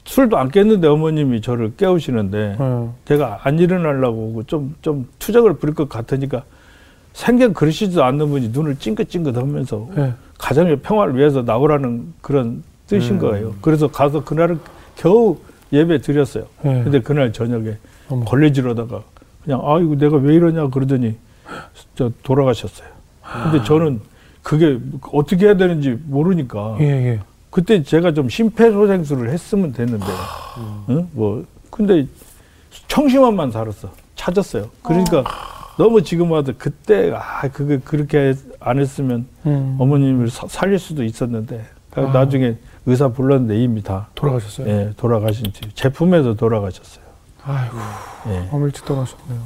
술도 0.05 0.37
안 0.39 0.51
깼는데 0.51 0.87
어머님이 0.87 1.41
저를 1.41 1.73
깨우시는데 1.77 2.57
어. 2.59 2.95
제가 3.07 3.41
안 3.43 3.59
일어나려고 3.59 4.43
좀, 4.47 4.77
좀 4.83 5.09
투정을 5.19 5.55
부릴 5.55 5.75
것 5.75 5.89
같으니까 5.89 6.45
생전 7.13 7.53
그러시지도 7.53 8.05
않는 8.05 8.29
분이 8.29 8.49
눈을 8.51 8.77
찡긋찡긋 8.77 9.37
하면서 9.37 9.89
예. 9.97 10.13
가정의 10.39 10.77
평화를 10.77 11.17
위해서 11.17 11.43
나오라는 11.43 12.13
그런 12.21 12.63
뜻인 12.87 13.15
음. 13.15 13.19
거예요. 13.19 13.55
그래서 13.63 13.89
가서 13.89 14.23
그날은 14.23 14.61
겨우 14.95 15.39
예배 15.73 16.03
드렸어요. 16.03 16.45
예. 16.67 16.83
근데 16.85 17.01
그날 17.01 17.33
저녁에. 17.33 17.77
걸레질하다가 18.27 19.03
그냥 19.45 19.61
아이고 19.65 19.97
내가 19.97 20.17
왜 20.17 20.35
이러냐 20.35 20.69
그러더니 20.69 21.17
저 21.95 22.11
돌아가셨어요. 22.23 22.89
근데 23.45 23.65
저는 23.65 24.01
그게 24.43 24.79
어떻게 25.13 25.47
해야 25.47 25.57
되는지 25.57 25.99
모르니까 26.07 26.77
예, 26.81 26.85
예. 26.85 27.21
그때 27.51 27.83
제가 27.83 28.13
좀 28.13 28.29
심폐소생술을 28.29 29.31
했으면 29.31 29.73
됐는데, 29.73 30.05
응? 30.91 31.09
뭐 31.13 31.45
근데 31.71 32.07
청심환만 32.89 33.51
살았어, 33.53 33.91
찾았어요. 34.17 34.71
그러니까 34.83 35.25
너무 35.79 36.03
지금 36.03 36.31
와도 36.33 36.53
그때 36.59 37.13
아 37.15 37.49
그게 37.49 37.79
그렇게 37.79 38.35
안 38.61 38.79
했으면 38.79 39.27
음. 39.47 39.77
어머님을 39.79 40.31
사- 40.31 40.49
살릴 40.49 40.79
수도 40.79 41.05
있었는데 41.05 41.65
아. 41.95 42.01
나중에 42.01 42.57
의사 42.87 43.09
불렀는데 43.09 43.57
이미 43.63 43.83
다 43.83 44.09
돌아가셨어요. 44.15 44.69
예, 44.69 44.93
돌아가신 44.97 45.53
지 45.53 45.61
제품에서 45.75 46.35
돌아가셨어요. 46.35 47.04
아이고, 47.47 47.77
예. 48.29 48.49
너무 48.51 48.67
일찍 48.67 48.85
떠나셨네요. 48.85 49.41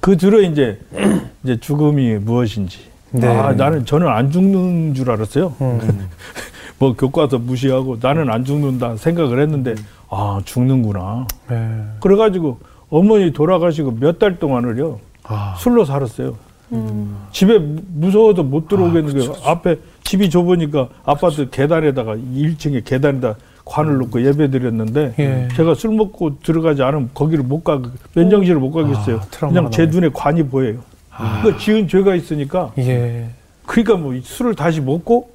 그 0.00 0.16
뒤로 0.16 0.40
이제 0.42 0.80
이제 1.42 1.58
죽음이 1.58 2.16
무엇인지. 2.18 2.78
네. 3.10 3.26
아, 3.26 3.52
나는 3.52 3.84
저는 3.84 4.06
안 4.06 4.30
죽는 4.30 4.94
줄 4.94 5.10
알았어요. 5.10 5.54
음. 5.60 6.08
뭐 6.78 6.94
교과서 6.94 7.38
무시하고 7.38 7.96
나는 8.00 8.30
안 8.30 8.44
죽는다 8.44 8.96
생각을 8.96 9.40
했는데 9.42 9.74
아 10.08 10.40
죽는구나. 10.44 11.26
네. 11.48 11.84
그래가지고 12.00 12.60
어머니 12.90 13.32
돌아가시고 13.32 13.96
몇 13.98 14.18
달 14.18 14.38
동안을요 14.38 15.00
아. 15.24 15.56
술로 15.58 15.84
살았어요. 15.84 16.36
음. 16.72 17.16
집에 17.32 17.58
무- 17.58 17.80
무서워서 17.94 18.42
못 18.44 18.68
들어오겠는 18.68 19.10
아, 19.10 19.12
그쵸. 19.14 19.34
앞에 19.44 19.76
집이 20.04 20.30
좁으니까 20.30 20.88
아파트 21.04 21.50
계단에다가 21.50 22.14
1층에 22.14 22.84
계단에다 22.84 23.34
관을 23.68 23.98
놓고 23.98 24.24
예배 24.24 24.50
드렸는데 24.50 25.14
예. 25.18 25.48
제가 25.54 25.74
술 25.74 25.90
먹고 25.94 26.40
들어가지 26.40 26.82
않으면 26.82 27.10
거기를 27.12 27.44
못 27.44 27.62
가, 27.62 27.80
면정실을 28.14 28.58
못 28.58 28.72
가겠어요. 28.72 29.16
아, 29.16 29.48
그냥 29.48 29.70
제. 29.70 29.86
눈에 29.86 30.08
관이 30.12 30.42
보여요. 30.44 30.80
그러니까 31.10 31.58
지은 31.58 31.86
죄가 31.88 32.14
있으니까 32.14 32.72
예. 32.78 33.28
그러니까 33.66 33.96
뭐 33.96 34.18
술을 34.22 34.54
다시 34.54 34.80
먹고 34.80 35.30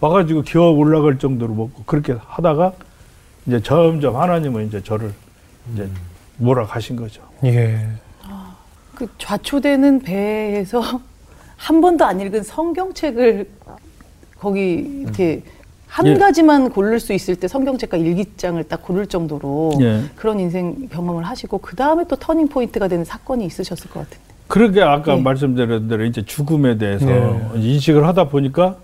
와가지고 0.00 0.42
기어 0.42 0.70
올라갈 0.70 1.18
정도로 1.18 1.54
먹고 1.54 1.84
그렇게 1.84 2.16
하다가 2.26 2.72
이제 3.46 3.60
점점 3.62 4.16
하나님은 4.16 4.66
이제 4.66 4.82
저를 4.82 5.12
이제 5.72 5.88
몰아가신 6.38 6.96
거죠. 6.96 7.22
예. 7.44 7.86
그 8.94 9.06
좌초되는 9.18 10.00
배에서 10.00 10.82
한 11.56 11.80
번도 11.80 12.04
안 12.04 12.20
읽은 12.20 12.42
성경책을 12.42 13.48
거기 14.38 15.02
이렇게 15.02 15.42
한 15.88 16.06
예. 16.06 16.14
가지만 16.14 16.68
고를 16.70 17.00
수 17.00 17.12
있을 17.12 17.36
때 17.36 17.48
성경책과 17.48 17.96
일기장을 17.96 18.62
딱 18.64 18.82
고를 18.82 19.06
정도로 19.06 19.72
예. 19.80 20.02
그런 20.16 20.40
인생 20.40 20.88
경험을 20.88 21.24
하시고 21.24 21.58
그 21.58 21.76
다음에 21.76 22.04
또 22.08 22.16
터닝 22.16 22.48
포인트가 22.48 22.88
되는 22.88 23.04
사건이 23.04 23.46
있으셨을 23.46 23.90
것 23.90 24.00
같은데. 24.00 24.24
그러게 24.48 24.82
아까 24.82 25.16
예. 25.16 25.20
말씀드린 25.20 25.88
대로 25.88 26.04
이제 26.04 26.22
죽음에 26.24 26.76
대해서 26.78 27.06
네. 27.06 27.50
인식을 27.56 28.06
하다 28.06 28.28
보니까 28.28 28.76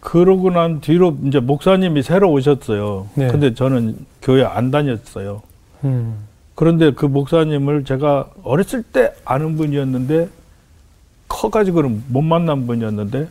그러고 0.00 0.50
난 0.50 0.80
뒤로 0.80 1.16
이제 1.24 1.40
목사님이 1.40 2.02
새로 2.02 2.30
오셨어요. 2.30 3.08
네. 3.14 3.28
근데 3.28 3.54
저는 3.54 3.96
교회 4.22 4.44
안 4.44 4.70
다녔어요. 4.70 5.42
음. 5.84 6.14
그런데 6.54 6.92
그 6.92 7.06
목사님을 7.06 7.84
제가 7.84 8.30
어렸을 8.42 8.82
때 8.82 9.12
아는 9.24 9.56
분이었는데 9.56 10.28
커가지고는 11.28 12.04
못 12.08 12.22
만난 12.22 12.66
분이었는데 12.66 13.28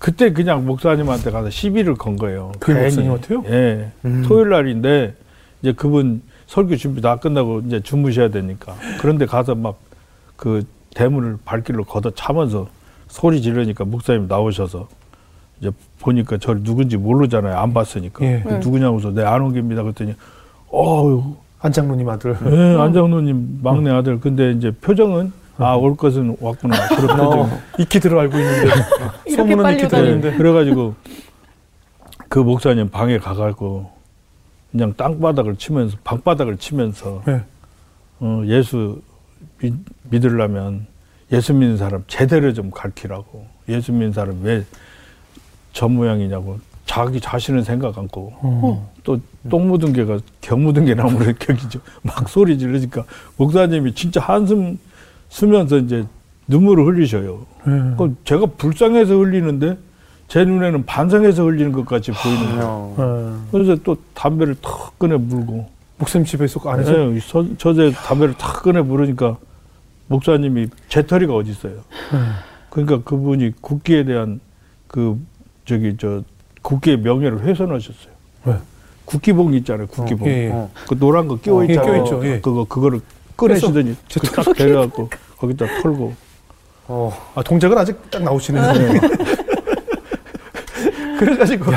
그때 0.00 0.32
그냥 0.32 0.66
목사님한테 0.66 1.30
가서 1.30 1.48
시비를 1.50 1.94
건 1.94 2.16
거예요. 2.16 2.50
그. 2.58 2.72
목사님한테요? 2.72 3.44
예. 3.46 3.92
음. 4.04 4.24
토요일 4.26 4.48
날인데 4.48 5.14
이제 5.62 5.72
그분 5.72 6.22
설교 6.46 6.74
준비 6.74 7.00
다 7.00 7.14
끝나고 7.16 7.60
이제 7.66 7.80
주무셔야 7.80 8.30
되니까 8.30 8.74
그런데 9.00 9.26
가서 9.26 9.54
막 9.54 9.76
그 10.40 10.64
대문을 10.94 11.36
발길로 11.44 11.84
걷어 11.84 12.10
차면서 12.12 12.66
소리 13.08 13.42
지르니까 13.42 13.84
목사님 13.84 14.26
나오셔서 14.26 14.88
이제 15.60 15.70
보니까 16.00 16.38
저를 16.38 16.62
누군지 16.62 16.96
모르잖아요. 16.96 17.58
안 17.58 17.74
봤으니까. 17.74 18.24
예. 18.24 18.42
그 18.42 18.54
누구냐고 18.54 18.96
해서 18.98 19.10
네, 19.12 19.22
안홍기입니다. 19.22 19.82
그랬더니 19.82 20.14
어유 20.72 21.34
안장로님 21.60 22.08
아들. 22.08 22.38
예, 22.46 22.74
안장로님 22.80 23.60
막내 23.62 23.90
아들. 23.90 24.18
근데 24.18 24.52
이제 24.52 24.70
표정은 24.70 25.30
아, 25.60 25.74
올 25.74 25.96
것은 25.96 26.36
왔구나. 26.40 26.88
표정. 26.88 27.40
어, 27.42 27.60
익히 27.78 28.00
들어 28.00 28.20
알고 28.20 28.38
있는데. 28.38 28.70
소문은 29.36 29.74
익히. 29.74 29.88
들었는데. 29.88 30.36
그래가지고 30.36 30.94
그 32.28 32.38
목사님 32.38 32.90
방에 32.90 33.18
가가지고 33.18 33.90
그냥 34.70 34.94
땅바닥을 34.96 35.56
치면서 35.56 35.96
방바닥을 36.04 36.56
치면서 36.58 37.22
예. 37.28 37.42
어, 38.20 38.42
예수 38.46 39.00
믿, 39.58 39.74
믿으려면 40.04 40.86
예수 41.32 41.52
믿는 41.54 41.76
사람 41.76 42.04
제대로 42.06 42.52
좀 42.52 42.70
가르치라고 42.70 43.46
예수 43.68 43.92
믿는 43.92 44.12
사람 44.12 44.42
왜 44.42 44.64
저 45.72 45.88
모양이냐고 45.88 46.58
자기 46.84 47.20
자신은 47.20 47.62
생각 47.62 47.96
않고 47.96 48.32
어. 48.42 48.92
또똥 49.04 49.68
묻은 49.68 49.92
개가 49.92 50.18
겨 50.40 50.56
묻은 50.56 50.84
개 50.84 50.94
나무를 50.94 51.34
격이죠 51.38 51.80
막 52.02 52.28
소리 52.28 52.58
지르니까 52.58 53.04
목사님이 53.36 53.94
진짜 53.94 54.20
한숨 54.20 54.78
쓰면서 55.30 55.78
이제 55.78 56.04
눈물을 56.48 56.84
흘리셔요. 56.84 57.46
예. 57.66 57.70
그 57.96 58.16
제가 58.24 58.46
불쌍해서 58.58 59.14
흘리는데 59.16 59.78
제 60.28 60.44
눈에는 60.44 60.84
반성해서 60.84 61.44
흘리는 61.44 61.72
것 61.72 61.86
같이 61.86 62.12
보이는 62.12 62.56
거예요. 62.56 62.94
예. 62.98 63.50
그래서 63.50 63.76
또 63.82 63.96
담배를 64.14 64.56
탁 64.60 64.98
꺼내 64.98 65.16
물고 65.16 65.68
목사님 65.98 66.26
집에 66.26 66.46
속 66.46 66.66
안에서 66.66 66.92
네, 66.92 67.20
서, 67.20 67.44
저제 67.56 67.92
담배를 67.92 68.34
탁 68.34 68.62
꺼내 68.62 68.80
물으니까 68.82 69.38
목사님이 70.08 70.68
재터리가 70.88 71.34
어디 71.34 71.50
있어요. 71.52 71.74
예. 71.74 72.18
그러니까 72.68 73.00
그분이 73.02 73.52
국기에 73.60 74.04
대한 74.04 74.40
그 74.86 75.18
저기 75.64 75.96
저 75.98 76.22
국기의 76.62 76.98
명예를 76.98 77.40
훼손하셨어요. 77.42 78.12
왜? 78.44 78.56
국기봉 79.04 79.54
있잖아요. 79.54 79.86
국기봉. 79.88 80.28
예, 80.28 80.32
예. 80.50 80.68
그 80.88 80.98
노란 80.98 81.26
거 81.26 81.36
끼워 81.36 81.60
어, 81.60 81.62
예, 81.62 81.68
있잖아요. 81.72 82.04
끼워 82.04 82.04
있죠, 82.20 82.28
예. 82.28 82.40
그거 82.40 82.64
그거를 82.64 83.00
꺼내시더니 83.40 83.96
저딱 84.08 84.54
데려갖고 84.54 85.08
거기다 85.38 85.66
털고. 85.82 86.14
어. 86.88 87.32
아, 87.34 87.42
동작은 87.42 87.78
아직 87.78 88.10
딱 88.10 88.22
나오시네요. 88.22 88.72
그래가지고 91.18 91.72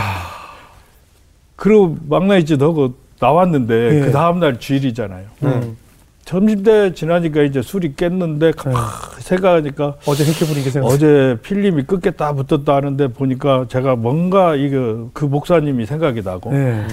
그리고 1.55 1.97
막나이짓 2.09 2.61
하고 2.61 2.93
나왔는데 3.19 3.95
예. 3.95 3.99
그 4.01 4.11
다음날 4.11 4.59
주일이잖아요. 4.59 5.25
음. 5.43 5.77
점심때 6.25 6.93
지나니까 6.93 7.43
이제 7.43 7.61
술이 7.61 7.95
깼는데 7.95 8.53
네. 8.53 8.71
생각하니까 9.19 9.95
어제 10.05 10.23
게 10.23 10.69
생각. 10.69 10.87
어제 10.87 11.37
필름이 11.43 11.83
끝게 11.83 12.11
다 12.11 12.33
붙었다 12.33 12.75
하는데 12.75 13.07
보니까 13.09 13.65
제가 13.69 13.95
뭔가 13.95 14.55
이거 14.55 15.09
그 15.13 15.25
목사님이 15.25 15.85
생각이 15.85 16.21
나고 16.21 16.55
예. 16.55 16.85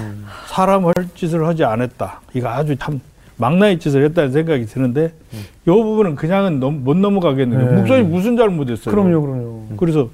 사람 0.47 0.85
할 0.85 0.93
짓을 1.15 1.47
하지 1.47 1.63
않았다. 1.63 2.21
이거 2.33 2.49
아주 2.49 2.75
참 2.75 2.99
막나의 3.37 3.79
짓을 3.79 4.03
했다는 4.05 4.31
생각이 4.31 4.65
드는데 4.65 5.13
이 5.33 5.69
부분은 5.69 6.15
그냥은 6.15 6.59
넘- 6.59 6.83
못 6.83 6.95
넘어가겠는데 6.97 7.65
네. 7.65 7.75
목사님 7.77 8.11
무슨 8.11 8.37
잘못했어요? 8.37 8.93
그럼요, 8.93 9.21
그럼요. 9.21 9.63
그래서 9.77 10.09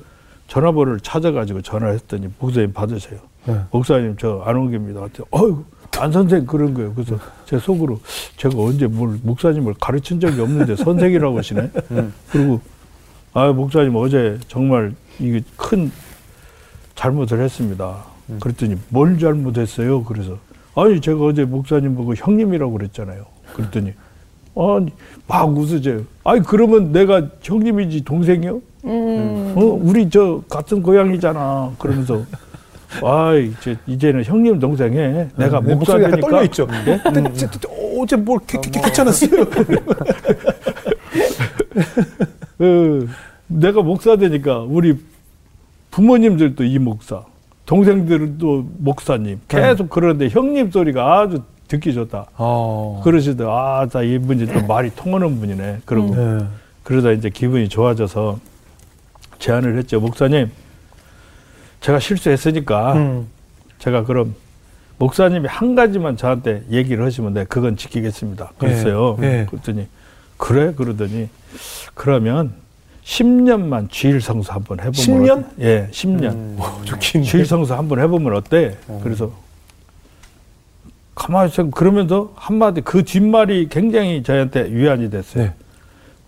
전화번호를 0.47 0.99
찾아가지고 1.01 1.61
전화를 1.61 1.95
했더니 1.95 2.29
목사님 2.39 2.71
받으세요. 2.73 3.19
네. 3.45 3.57
목사님 3.71 4.15
저 4.19 4.41
안홍기입니다. 4.45 5.01
어휴 5.31 5.63
안 5.99 6.11
선생 6.11 6.45
그런 6.45 6.73
거예요. 6.73 6.93
그래서 6.93 7.17
제 7.45 7.57
속으로 7.57 7.99
제가 8.37 8.55
언제 8.57 8.85
뭘 8.87 9.17
목사님을 9.23 9.73
가르친 9.79 10.19
적이 10.19 10.41
없는데 10.41 10.75
선생이라고 10.75 11.37
하시네. 11.37 11.71
그리고 12.31 12.61
아 13.33 13.51
목사님 13.51 13.95
어제 13.95 14.37
정말 14.47 14.93
이게 15.19 15.41
큰 15.55 15.91
잘못을 16.95 17.41
했습니다. 17.41 17.97
그랬더니 18.39 18.75
뭘 18.89 19.17
잘못했어요? 19.19 20.03
그래서 20.03 20.37
아니 20.77 21.01
제가 21.01 21.19
어제 21.25 21.43
목사님 21.43 21.95
보고 21.95 22.13
형님이라고 22.13 22.71
그랬잖아요. 22.71 23.25
그랬더니 23.55 23.93
아니 24.55 24.91
막 25.27 25.57
웃으세요. 25.57 26.01
아니 26.23 26.41
그러면 26.43 26.91
내가 26.91 27.27
형님이지 27.41 28.01
동생이요? 28.05 28.61
음. 28.85 29.53
어 29.57 29.61
우리 29.81 30.07
저 30.09 30.41
같은 30.47 30.83
고향이잖아. 30.83 31.73
그러면서 31.79 32.23
아이 33.03 33.51
이제 33.59 33.75
이제는 33.87 34.23
형님 34.23 34.59
동생해. 34.59 35.29
내가 35.35 35.59
네, 35.61 35.73
목사 35.73 35.93
목소리 35.93 36.03
약간 36.03 36.11
되니까 36.11 36.27
떨려 36.29 36.43
있죠. 36.45 36.67
근데 36.67 37.33
저- 37.33 37.49
저- 37.49 37.69
어제 37.99 38.15
뭘 38.15 38.39
개- 38.45 38.59
개- 38.61 38.69
개- 38.69 38.79
괜찮았어요. 38.81 39.45
그 42.57 43.09
내가 43.47 43.81
목사 43.81 44.15
되니까 44.15 44.59
우리 44.59 44.95
부모님들도 45.91 46.63
이 46.63 46.77
목사, 46.79 47.23
동생들은 47.67 48.37
또 48.39 48.65
목사님 48.79 49.41
계속 49.47 49.89
그러는데 49.89 50.29
형님 50.29 50.71
소리가 50.71 51.19
아주 51.19 51.43
듣기 51.67 51.93
좋다. 51.93 52.27
어. 52.37 53.01
그러시더 53.03 53.51
아 53.51 53.87
자 53.87 54.01
이분이 54.01 54.47
또 54.47 54.65
말이 54.65 54.89
통하는 54.95 55.39
분이네. 55.39 55.81
그러고 55.85 56.15
네. 56.15 56.45
그러다 56.83 57.11
이제 57.11 57.29
기분이 57.29 57.67
좋아져서 57.67 58.39
제안을 59.39 59.77
했죠. 59.77 59.99
목사님, 59.99 60.49
제가 61.81 61.99
실수했으니까 61.99 62.93
음. 62.93 63.27
제가 63.79 64.05
그럼 64.05 64.33
목사님이 64.97 65.47
한 65.49 65.75
가지만 65.75 66.15
저한테 66.17 66.63
얘기를 66.71 67.05
하시면 67.05 67.33
내 67.33 67.43
그건 67.43 67.75
지키겠습니다. 67.75 68.53
그랬어요. 68.57 69.17
예, 69.21 69.41
예. 69.41 69.45
그랬더니 69.49 69.87
그래 70.37 70.73
그러더니 70.73 71.27
그러면 71.93 72.53
10년만 73.11 73.89
주일 73.89 74.19
성수 74.19 74.51
한번 74.51 74.79
해보면 74.81 74.93
10년? 74.93 75.39
어때? 75.39 75.47
예, 75.61 75.87
10년. 75.91 76.31
음. 76.33 76.57
좋긴. 76.83 77.23
주일 77.23 77.45
성수 77.45 77.73
한번 77.73 77.99
해보면 78.01 78.35
어때? 78.35 78.75
그래서 79.01 79.31
가만히 81.15 81.49
생각 81.49 81.73
그러면서 81.77 82.33
한마디 82.35 82.81
그 82.81 83.03
뒷말이 83.05 83.69
굉장히 83.69 84.23
저한테 84.23 84.69
위안이 84.69 85.09
됐어요. 85.09 85.45
네. 85.45 85.53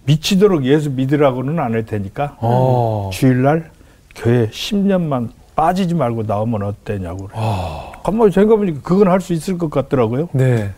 미치도록 0.05 0.63
예수 0.65 0.89
믿으라고는 0.91 1.59
안 1.59 1.73
할 1.73 1.85
테니까 1.85 2.37
어. 2.39 3.09
주일날 3.11 3.69
교회 4.15 4.47
10년만 4.49 5.29
빠지지 5.57 5.93
말고 5.93 6.23
나오면 6.23 6.63
어때냐고 6.63 7.27
그래요. 7.27 7.41
아. 7.43 7.91
가만히 8.03 8.31
생각해보니까 8.31 8.79
그건 8.83 9.09
할 9.09 9.19
수 9.19 9.33
있을 9.33 9.57
것 9.57 9.69
같더라고요. 9.69 10.29
네. 10.31 10.71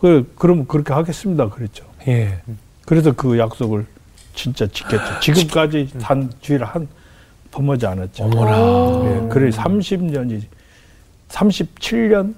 그, 0.00 0.30
그럼 0.36 0.66
그렇게 0.66 0.92
하겠습니다. 0.92 1.48
그랬죠. 1.48 1.84
예. 2.08 2.40
그래서 2.84 3.12
그 3.12 3.38
약속을 3.38 3.86
진짜 4.34 4.66
지켰죠. 4.66 5.20
지금까지 5.20 5.88
단 6.00 6.30
주일 6.40 6.64
한 6.64 6.86
범하지 7.50 7.86
않았죠. 7.86 8.24
어머나. 8.24 9.04
예, 9.24 9.28
그래 9.28 9.50
30년이 9.50 10.42
37년 11.28 12.34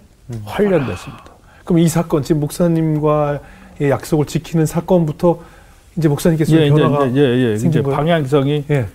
8년 0.47 0.87
됐습니다. 0.87 1.25
그럼 1.65 1.79
이 1.81 1.89
사건 1.89 2.23
지금 2.23 2.41
목사님과 2.41 3.41
의 3.79 3.91
약속을 3.91 4.27
지키는 4.27 4.65
사건부터 4.65 5.39
이제 5.99 6.09
목사님께서 6.09 6.57
예, 6.57 6.71
변화가 6.71 7.07
이제, 7.07 7.21
예, 7.21 7.53
예, 7.53 7.57
생긴 7.59 7.81
이제 7.81 7.83
거예요? 7.83 7.97
방향성이 7.97 8.65
예. 8.71 8.87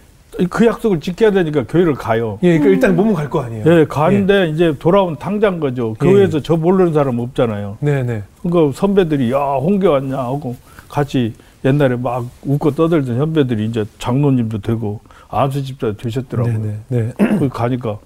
그 0.50 0.66
약속을 0.66 1.02
지켜야 1.02 1.30
되니까 1.30 1.66
교회를 1.68 1.94
가요. 1.94 2.40
예, 2.42 2.58
그러니까 2.58 2.70
일단 2.70 2.96
몸은 2.96 3.14
갈 3.14 3.30
거 3.30 3.42
아니에요. 3.42 3.64
예, 3.68 3.86
가는데 3.86 4.50
이제 4.50 4.74
돌아온 4.80 5.18
당장 5.18 5.60
거죠. 5.60 5.96
예. 6.02 6.06
교회에서 6.08 6.42
저 6.42 6.56
모르는 6.56 6.94
사람 6.94 7.20
없잖아요. 7.20 7.78
네, 7.80 8.02
네. 8.02 8.24
그러니까 8.42 8.76
선배들이 8.80 9.32
야 9.32 9.38
홍계 9.40 9.88
왔냐 9.88 10.18
하고 10.18 10.56
같이 10.90 11.34
옛날에 11.64 11.96
막 11.96 12.26
웃고 12.44 12.72
떠들던 12.72 13.18
선배들이 13.18 13.66
이제 13.66 13.86
장로님도 14.00 14.60
되고 14.60 15.00
안수집사도 15.30 15.98
되셨더라고요. 15.98 16.58
네, 16.58 16.80
네. 16.88 17.14
네. 17.18 17.28
거기 17.38 17.50
가니까 17.50 18.00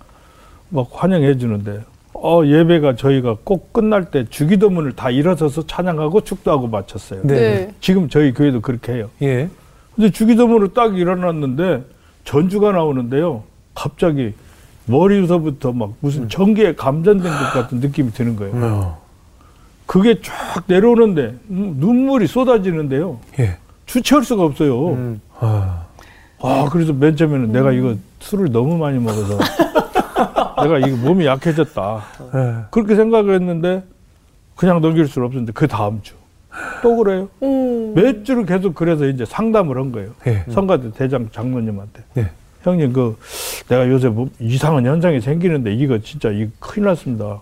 막 0.70 0.88
환영해 0.92 1.38
주는데 1.38 1.82
어 2.14 2.42
예배가 2.46 2.96
저희가 2.96 3.38
꼭 3.44 3.72
끝날 3.72 4.12
때 4.12 4.26
주기도문을 4.30 4.94
다 4.94 5.10
일어서서 5.10 5.68
찬양하고 5.68 6.22
축도하고 6.22 6.68
마쳤어요. 6.68 7.22
네. 7.24 7.74
지금 7.80 8.10
저희 8.10 8.34
교회도 8.34 8.62
그렇게 8.62 8.94
해요. 8.94 9.10
예. 9.22 9.50
근데 9.96 10.10
주기도문을 10.10 10.74
딱 10.74 10.98
일어났는데 10.98 11.84
전주가 12.24 12.72
나오는데요. 12.72 13.44
갑자기 13.74 14.34
머리서부터 14.86 15.72
막 15.74 15.94
무슨 16.00 16.28
전기에 16.30 16.76
감전된 16.76 17.24
것 17.24 17.54
같은 17.54 17.80
느낌이 17.80 18.12
드는 18.12 18.36
거예요. 18.36 18.98
어. 19.86 19.88
그게 19.88 20.20
쫙 20.22 20.64
내려오는데 20.68 21.36
음, 21.50 21.76
눈물이 21.78 22.28
쏟아지는데요. 22.28 23.20
예. 23.40 23.58
주체할 23.86 24.24
수가 24.24 24.44
없어요. 24.44 24.90
음. 24.94 25.22
아. 25.40 25.86
아, 26.42 26.70
그래서 26.72 26.92
맨 26.94 27.16
처음에는 27.16 27.52
내가 27.52 27.72
이거 27.72 27.96
술을 28.20 28.52
너무 28.52 28.78
많이 28.78 29.00
먹어서 29.00 29.38
내가 30.64 30.80
이거 30.80 30.96
몸이 30.98 31.26
약해졌다. 31.26 32.04
예. 32.36 32.56
그렇게 32.72 32.96
생각을 32.96 33.36
했는데 33.36 33.84
그냥 34.56 34.82
넘길 34.82 35.08
수는 35.08 35.28
없었는데 35.28 35.54
그 35.54 35.68
다음 35.68 36.02
주 36.02 36.14
또 36.82 36.96
그래요. 36.96 37.28
몇 37.96 38.24
주를 38.24 38.46
계속 38.46 38.76
그래서 38.76 39.06
이제 39.08 39.26
상담을 39.26 39.78
한 39.78 39.92
거예요. 39.92 40.12
예. 40.28 40.46
성가대 40.52 40.92
대장 40.94 41.28
장로님한테. 41.32 42.04
네. 42.14 42.30
형님 42.64 42.94
그 42.94 43.18
내가 43.68 43.88
요새 43.90 44.08
뭐 44.08 44.30
이상한 44.40 44.86
현상이 44.86 45.20
생기는데 45.20 45.74
이거 45.74 46.00
진짜 46.00 46.30
이거 46.30 46.50
큰일 46.60 46.86
났습니다. 46.88 47.42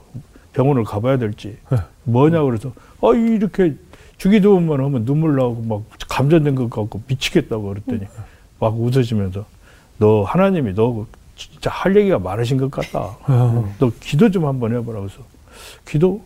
병원을 0.54 0.84
가봐야 0.84 1.18
될지 1.18 1.58
네. 1.70 1.78
뭐냐 2.04 2.44
그래서 2.44 2.72
아 3.02 3.10
이렇게 3.16 3.76
주기도문만 4.18 4.80
하면 4.86 5.06
눈물 5.06 5.36
나오고 5.36 5.62
막 5.64 5.84
감전된 6.08 6.56
것 6.56 6.70
같고 6.70 7.02
미치겠다고 7.08 7.64
그랬더니 7.64 8.08
막 8.60 8.80
웃으시면서 8.80 9.46
너 9.98 10.24
하나님이 10.24 10.74
너 10.76 11.06
진짜 11.36 11.70
할 11.70 11.96
얘기가 11.96 12.20
많으신 12.20 12.58
것 12.58 12.70
같다. 12.70 13.18
어. 13.28 13.74
너 13.80 13.92
기도 14.00 14.30
좀 14.30 14.46
한번 14.46 14.74
해보라 14.76 15.00
그래서 15.00 15.18
기도 15.86 16.22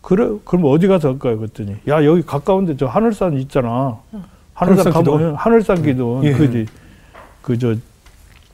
그래 0.00 0.28
그럼 0.44 0.64
어디 0.66 0.88
가서 0.88 1.10
할까요 1.10 1.38
그랬더니 1.38 1.76
야 1.88 2.04
여기 2.04 2.22
가까운데 2.22 2.76
저 2.76 2.86
하늘산 2.86 3.34
있잖아 3.38 3.98
하늘산 4.54 4.86
하늘산 4.86 4.92
가면 4.92 5.02
기도원? 5.02 5.34
하늘산 5.36 5.82
기도원 5.82 6.24
예. 6.24 6.32
그지 6.32 6.66
그저 7.40 7.76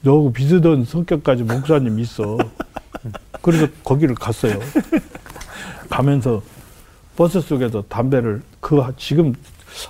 너하고 0.02 0.32
비슷한 0.32 0.84
성격까지 0.84 1.44
목사님 1.44 1.98
있어 2.00 2.36
그래서 3.42 3.66
거기를 3.84 4.14
갔어요 4.14 4.58
가면서 5.88 6.42
버스 7.16 7.40
속에서 7.40 7.82
담배를 7.88 8.42
그 8.60 8.78
하- 8.78 8.92
지금 8.96 9.34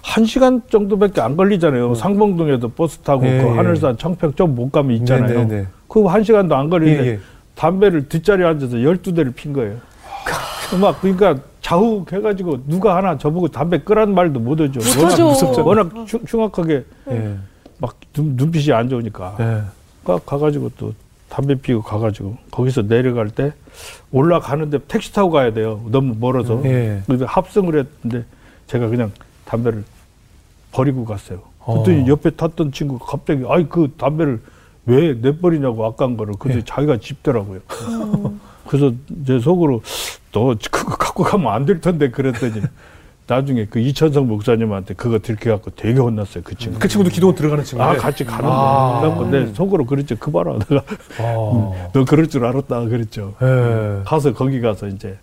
한 0.02 0.24
시간 0.24 0.60
정도밖에 0.70 1.20
안 1.20 1.36
걸리잖아요 1.36 1.94
상봉동에서 1.94 2.68
버스 2.68 2.98
타고 2.98 3.26
예, 3.26 3.40
그 3.42 3.46
예. 3.48 3.50
하늘산 3.56 3.96
청평 3.96 4.34
좀 4.34 4.54
못 4.54 4.70
가면 4.70 4.96
있잖아요 4.98 5.40
네, 5.40 5.44
네, 5.46 5.56
네. 5.62 5.66
그거 5.88 6.08
한 6.10 6.22
시간도 6.24 6.54
안 6.56 6.68
걸리는데 6.68 7.04
예, 7.06 7.12
예. 7.12 7.20
담배를 7.54 8.08
뒷자리에 8.08 8.46
앉아서 8.46 8.76
12대를 8.76 9.34
핀 9.34 9.52
거예요. 9.52 9.76
막 10.80 11.00
그러니까 11.00 11.36
좌우해가지고 11.60 12.66
누가 12.68 12.94
하나 12.94 13.18
저보고 13.18 13.48
담배 13.48 13.78
끄란 13.78 14.14
말도 14.14 14.38
못 14.38 14.60
하죠. 14.60 14.78
못하죠. 14.78 15.24
워낙, 15.26 15.28
무섭잖아요. 15.32 15.64
워낙 15.66 15.90
흉- 16.06 16.22
흉악하게 16.26 16.84
예. 17.10 17.36
막 17.78 17.96
눈, 18.12 18.34
눈빛이 18.36 18.72
안 18.72 18.88
좋으니까 18.88 19.36
예. 19.40 19.62
가, 20.04 20.18
가가지고 20.24 20.70
또 20.78 20.92
담배 21.28 21.54
피고 21.56 21.82
가가지고 21.82 22.36
거기서 22.50 22.82
내려갈 22.88 23.28
때 23.30 23.52
올라가는데 24.12 24.78
택시 24.88 25.12
타고 25.12 25.30
가야 25.30 25.52
돼요. 25.52 25.80
너무 25.90 26.14
멀어서. 26.18 26.60
예. 26.64 27.02
그래서 27.06 27.24
합성을 27.26 27.68
했는데 28.02 28.24
제가 28.66 28.88
그냥 28.88 29.12
담배를 29.44 29.84
버리고 30.72 31.04
갔어요. 31.04 31.40
그랬더니 31.64 32.02
어. 32.02 32.06
옆에 32.08 32.30
탔던 32.30 32.72
친구가 32.72 33.04
갑자기 33.04 33.44
아이 33.48 33.66
그 33.68 33.92
담배를 33.98 34.40
왜 34.86 35.12
내버리냐고 35.14 35.84
아까운 35.84 36.16
거를 36.16 36.34
그래서 36.38 36.60
예. 36.60 36.64
자기가 36.64 36.96
집더라고요. 36.98 37.60
그래서 38.66 38.92
제 39.26 39.38
속으로 39.40 39.82
너 40.32 40.54
그거 40.70 40.96
갖고 40.96 41.24
가면 41.24 41.52
안 41.52 41.66
될 41.66 41.80
텐데 41.80 42.10
그랬더니 42.10 42.62
나중에 43.28 43.66
그 43.66 43.78
이천성 43.78 44.26
목사님한테 44.26 44.94
그거 44.94 45.18
들켜갖고 45.18 45.72
되게 45.76 46.00
혼났어요 46.00 46.42
그 46.42 46.56
친구. 46.56 46.78
그 46.78 46.88
친구도 46.88 47.10
기도원 47.14 47.36
들어가는 47.36 47.62
친구인데. 47.62 47.98
아 47.98 48.00
같이 48.00 48.24
가는데 48.24 48.48
아. 48.50 49.28
내 49.30 49.52
속으로 49.52 49.84
그랬죠 49.84 50.16
그 50.18 50.30
봐라 50.32 50.58
내가 50.68 50.82
아. 51.18 51.88
너 51.92 52.04
그럴 52.06 52.26
줄 52.28 52.46
알았다 52.46 52.86
그랬죠. 52.86 53.34
예. 53.42 54.02
가서 54.04 54.32
거기 54.32 54.62
가서 54.62 54.88
이제 54.88 55.18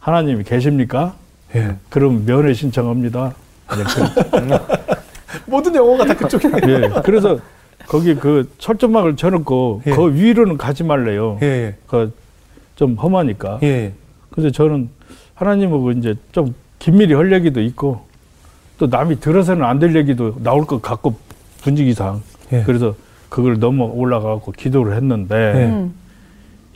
하나님이 0.00 0.42
계십니까? 0.42 1.14
예. 1.54 1.76
그럼 1.90 2.24
면회 2.24 2.54
신청합니다. 2.54 3.34
모든 5.44 5.74
영어가 5.74 6.06
다 6.06 6.14
그쪽에. 6.14 6.48
그, 6.48 6.70
예. 6.70 6.90
그래서 7.04 7.38
거기 7.86 8.14
그 8.14 8.50
철조망을 8.56 9.16
쳐놓고 9.16 9.82
예. 9.86 9.90
그 9.90 10.14
위로는 10.14 10.56
가지 10.56 10.82
말래요. 10.82 11.38
예. 11.42 11.76
그좀 11.86 12.94
험하니까. 12.96 13.58
예. 13.64 13.92
그래서 14.30 14.50
저는 14.50 14.88
하나님하고 15.34 15.92
이제 15.92 16.14
좀 16.32 16.54
긴밀히 16.78 17.14
할 17.14 17.32
얘기도 17.32 17.60
있고 17.60 18.00
또 18.78 18.86
남이 18.86 19.20
들어서는 19.20 19.64
안 19.64 19.78
될 19.78 19.96
얘기도 19.96 20.34
나올 20.42 20.64
것 20.66 20.80
같고 20.82 21.14
분위기상. 21.62 22.22
예. 22.52 22.62
그래서 22.62 22.94
그걸 23.28 23.58
넘어 23.58 23.84
올라가고 23.86 24.52
기도를 24.52 24.96
했는데 24.96 25.34
예. 25.34 25.64
음. 25.66 25.94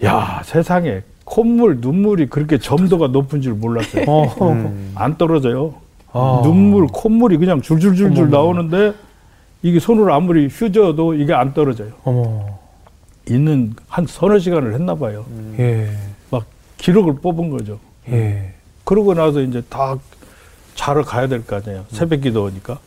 야 0.05 0.43
세상에 0.45 1.03
콧물 1.25 1.79
눈물이 1.81 2.27
그렇게 2.27 2.59
점도가 2.59 3.09
높은 3.09 3.41
줄 3.41 3.55
몰랐어요. 3.55 4.05
어. 4.09 4.75
안 4.97 5.17
떨어져요. 5.17 5.75
아. 6.13 6.41
눈물 6.43 6.87
콧물이 6.89 7.39
그냥 7.39 7.63
줄줄줄줄 7.63 8.07
어머머. 8.25 8.27
나오는데 8.37 8.93
이게 9.63 9.79
손으로 9.79 10.13
아무리 10.13 10.49
휴져도 10.51 11.15
이게 11.15 11.33
안 11.33 11.55
떨어져요. 11.55 11.93
어머. 12.05 12.45
있는 13.31 13.73
한 13.89 14.05
서너 14.07 14.41
시간을 14.41 14.75
했나 14.75 14.97
봐요. 14.97 15.25
예. 15.61 15.89
막 16.31 16.45
기록을 16.79 17.15
뽑은 17.23 17.51
거죠. 17.51 17.79
예. 18.11 18.53
그러고 18.85 19.15
나서 19.15 19.41
이제 19.41 19.63
다 19.69 19.97
자러 20.75 21.03
가야 21.03 21.27
될 21.29 21.45
거 21.45 21.57
아니에요. 21.57 21.85
새벽 21.91 22.21
기도니까. 22.23 22.79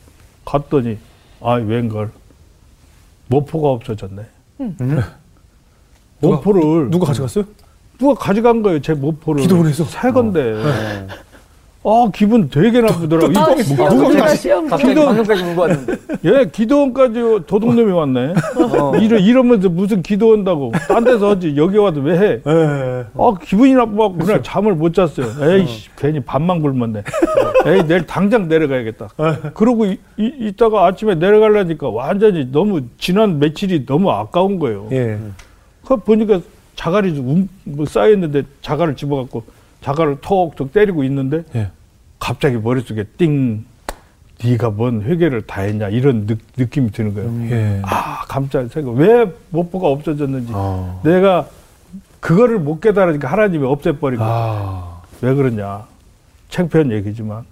갔더니, 0.44 0.98
아, 1.42 1.54
웬걸. 1.54 2.12
모포가 3.28 3.70
없어졌네. 3.70 4.26
모포를. 6.20 6.90
누가 6.92 7.08
가져갔어요? 7.08 7.46
누가 7.98 8.14
가져간 8.16 8.62
거예요, 8.62 8.82
제 8.82 8.94
모포를. 8.94 9.42
기도원에서? 9.44 9.86
새 9.86 10.12
건데. 10.12 10.44
네. 10.54 11.08
아, 11.88 12.10
기분 12.12 12.50
되게 12.50 12.82
나쁘더라고. 12.82 13.32
또- 13.32 13.40
아, 13.40 13.46
또- 13.46 13.62
시험 13.62 13.90
누가 13.98 14.10
기다 14.10 14.24
가지- 14.26 14.42
시험 14.42 14.68
갑자기 14.68 14.94
기도- 14.94 15.06
방금까지 15.06 15.44
울고 15.44 15.62
왔는데. 15.62 15.94
예, 16.26 16.50
기도원까지 16.52 17.14
도둑놈이 17.46 17.92
왔네. 17.92 18.34
어. 18.80 18.96
이러, 18.98 19.18
이러면서 19.20 19.70
무슨 19.70 20.02
기도한다고. 20.02 20.72
딴 20.88 21.04
데서 21.04 21.30
하지. 21.30 21.54
여기 21.56 21.78
와도 21.78 22.02
왜 22.02 22.18
해? 22.18 22.24
예. 22.46 23.06
아, 23.16 23.34
기분이 23.44 23.74
나빠갖고 23.76 24.18
그냥 24.18 24.42
잠을 24.42 24.74
못 24.74 24.96
잤어요. 24.96 25.28
에이씨, 25.48 25.90
괜히 25.96 26.20
밥만 26.22 26.62
굶었네. 26.62 27.04
에이, 27.68 27.84
내일 27.88 28.08
당장 28.08 28.48
내려가야겠다. 28.48 29.10
그러고 29.54 29.86
이, 29.86 30.00
이, 30.18 30.32
이따가 30.40 30.88
아침에 30.88 31.14
내려가려니까 31.16 31.90
완전히 31.90 32.52
너무 32.52 32.82
지난 32.98 33.38
며칠이 33.38 33.86
너무 33.86 34.10
아까운 34.10 34.58
거예요. 34.58 34.88
예. 34.92 35.20
그 35.86 35.98
보니까 35.98 36.40
자갈이 36.76 37.14
좀 37.16 37.30
움- 37.30 37.50
뭐 37.64 37.86
쌓여있는데 37.86 38.42
자갈을 38.64 38.96
집어갖고 38.96 39.44
자갈을 39.82 40.18
톡톡 40.22 40.74
때리고 40.74 41.04
있는데 41.04 41.44
예. 41.56 41.70
갑자기 42.20 42.58
머릿속에 42.58 43.04
띵 43.18 43.66
네가 44.44 44.72
뭔 44.72 45.02
회개를 45.02 45.44
다 45.44 45.62
했냐 45.62 45.90
이런 45.90 46.28
느, 46.28 46.36
느낌이 46.58 46.92
드는 46.92 47.14
거예요. 47.14 47.52
예. 47.52 47.82
아 47.84 48.26
깜짝 48.28 48.68
생각 48.72 48.92
왜 48.96 49.26
모포가 49.50 49.88
없어졌는지 49.88 50.52
아. 50.54 51.00
내가 51.04 51.48
그거를 52.20 52.60
못 52.60 52.80
깨달으니까 52.80 53.32
하나님이 53.32 53.66
없애버리고 53.66 54.24
아. 54.24 55.02
왜 55.22 55.34
그러냐 55.34 55.86
창피한 56.50 56.92
얘기지만 56.92 57.44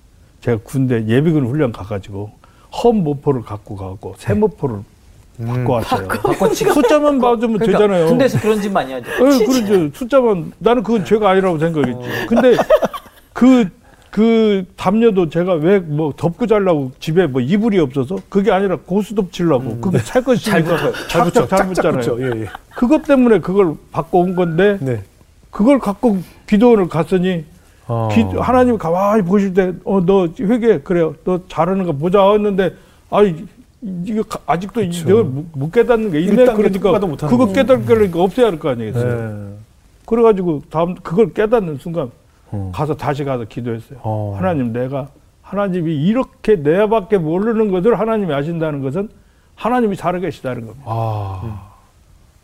제가 0.41 0.59
군대 0.63 1.05
예비군 1.07 1.45
훈련 1.45 1.71
가가지고 1.71 2.31
험 2.71 3.03
모포를 3.03 3.43
갖고 3.43 3.75
가고 3.75 4.15
새 4.17 4.33
모포를 4.33 4.79
바꿔 5.45 5.73
왔어요. 5.73 6.07
숫자만 6.73 7.19
봐주면 7.19 7.57
그러니까 7.59 7.79
되잖아요. 7.79 8.07
군대에서 8.07 8.39
그런 8.39 8.61
짓 8.61 8.69
많이 8.71 8.93
하죠. 8.93 9.09
예, 9.11 9.45
그렇죠. 9.45 9.89
숫자만 9.93 10.51
나는 10.59 10.83
그건 10.83 11.05
죄가 11.05 11.29
아니라고 11.31 11.57
생각했지. 11.59 12.25
근데 12.27 12.55
그, 13.33 13.67
그 14.11 14.63
담요도 14.75 15.29
제가 15.29 15.53
왜 15.55 15.79
뭐 15.79 16.13
덮고 16.15 16.45
자려고 16.47 16.91
집에 16.99 17.25
뭐 17.27 17.41
이불이 17.41 17.79
없어서 17.79 18.17
그게 18.29 18.51
아니라 18.51 18.77
고수 18.85 19.15
덮치려고 19.15 19.77
그게 19.81 19.97
살 19.99 20.23
것이니까 20.23 20.77
잘. 20.77 20.93
착착 21.31 21.49
잘 21.49 21.67
붙잖아요. 21.67 22.17
예, 22.21 22.41
예. 22.41 22.45
그것 22.75 23.03
때문에 23.03 23.39
그걸 23.39 23.73
바꿔 23.91 24.19
온 24.19 24.35
건데 24.35 24.77
네. 24.81 25.01
그걸 25.49 25.79
갖고 25.79 26.17
기도원을 26.47 26.87
갔으니 26.89 27.45
아. 27.87 28.07
기, 28.11 28.21
하나님 28.39 28.77
가만히 28.77 29.23
보실 29.23 29.53
때 29.53 29.73
어 29.83 30.01
너 30.05 30.27
회개 30.39 30.79
그래요. 30.83 31.15
너 31.25 31.39
잘하는 31.49 31.85
거 31.85 31.91
보자 31.93 32.31
했는데 32.31 32.73
아이 33.09 33.35
이거 34.05 34.23
가- 34.23 34.39
아직도. 34.45 34.81
내가 34.81 35.23
못, 35.23 35.45
못 35.53 35.71
깨닫는 35.71 36.11
게 36.11 36.21
일단계 36.21 36.51
1단계니까 36.69 36.81
통과도 36.81 37.07
못하는 37.07 37.31
그거 37.31 37.45
거죠. 37.47 37.53
깨닫으니까 37.61 38.21
없애야 38.21 38.47
할 38.47 38.59
거 38.59 38.69
아니겠어요. 38.69 39.31
네. 39.49 39.53
그래가지고 40.05 40.63
다음 40.69 40.95
그걸 40.95 41.33
깨닫는 41.33 41.77
순간 41.77 42.09
어. 42.51 42.71
가서 42.73 42.95
다시 42.95 43.23
가서 43.23 43.45
기도했어요. 43.45 43.99
어. 44.03 44.35
하나님 44.37 44.71
내가 44.71 45.09
하나님이 45.41 45.95
이렇게 45.95 46.55
내밖에 46.55 47.17
모르는 47.17 47.71
것을 47.71 47.99
하나님이 47.99 48.33
아신다는 48.33 48.81
것은 48.81 49.09
하나님이 49.55 49.95
살아계시다는 49.95 50.65
겁니다. 50.65 50.83
아. 50.87 51.69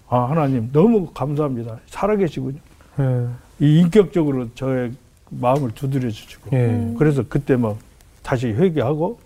아 0.09 0.29
하나님 0.29 0.69
너무 0.73 1.07
감사합니다. 1.13 1.77
살아계시군요. 1.87 2.57
예. 2.99 3.25
이 3.59 3.79
인격적으로 3.79 4.47
저의 4.55 4.91
마음을 5.29 5.71
두드려 5.71 6.09
주시고 6.09 6.49
예. 6.57 6.93
그래서 6.97 7.23
그때 7.29 7.55
막 7.55 7.77
다시 8.23 8.47
회개하고 8.47 9.19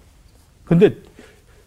근데 0.66 0.95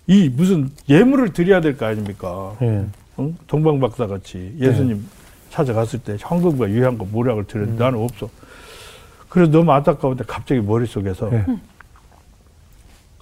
이 0.07 0.28
무슨 0.28 0.70
예물을 0.88 1.32
드려야 1.32 1.61
될 1.61 1.76
거 1.76 1.86
아닙니까? 1.86 2.57
예. 2.62 2.84
응? 3.18 3.36
동방 3.46 3.80
박사 3.80 4.07
같이 4.07 4.54
예수님 4.59 5.04
찾아갔을 5.50 6.00
때 6.00 6.16
현금과 6.18 6.68
유향과 6.68 7.07
모략을 7.11 7.44
드렸는데 7.44 7.82
나는 7.82 7.98
없어. 8.02 8.28
그래서 9.28 9.50
너무 9.50 9.72
안타까운데 9.72 10.24
갑자기 10.26 10.61
머릿속에서 10.61 11.32
예. 11.32 11.44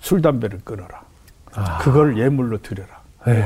술 0.01 0.21
담배를 0.21 0.61
끊어라. 0.65 1.03
아. 1.55 1.79
그걸 1.79 2.19
예물로 2.19 2.59
드려라. 2.61 3.01
예. 3.29 3.45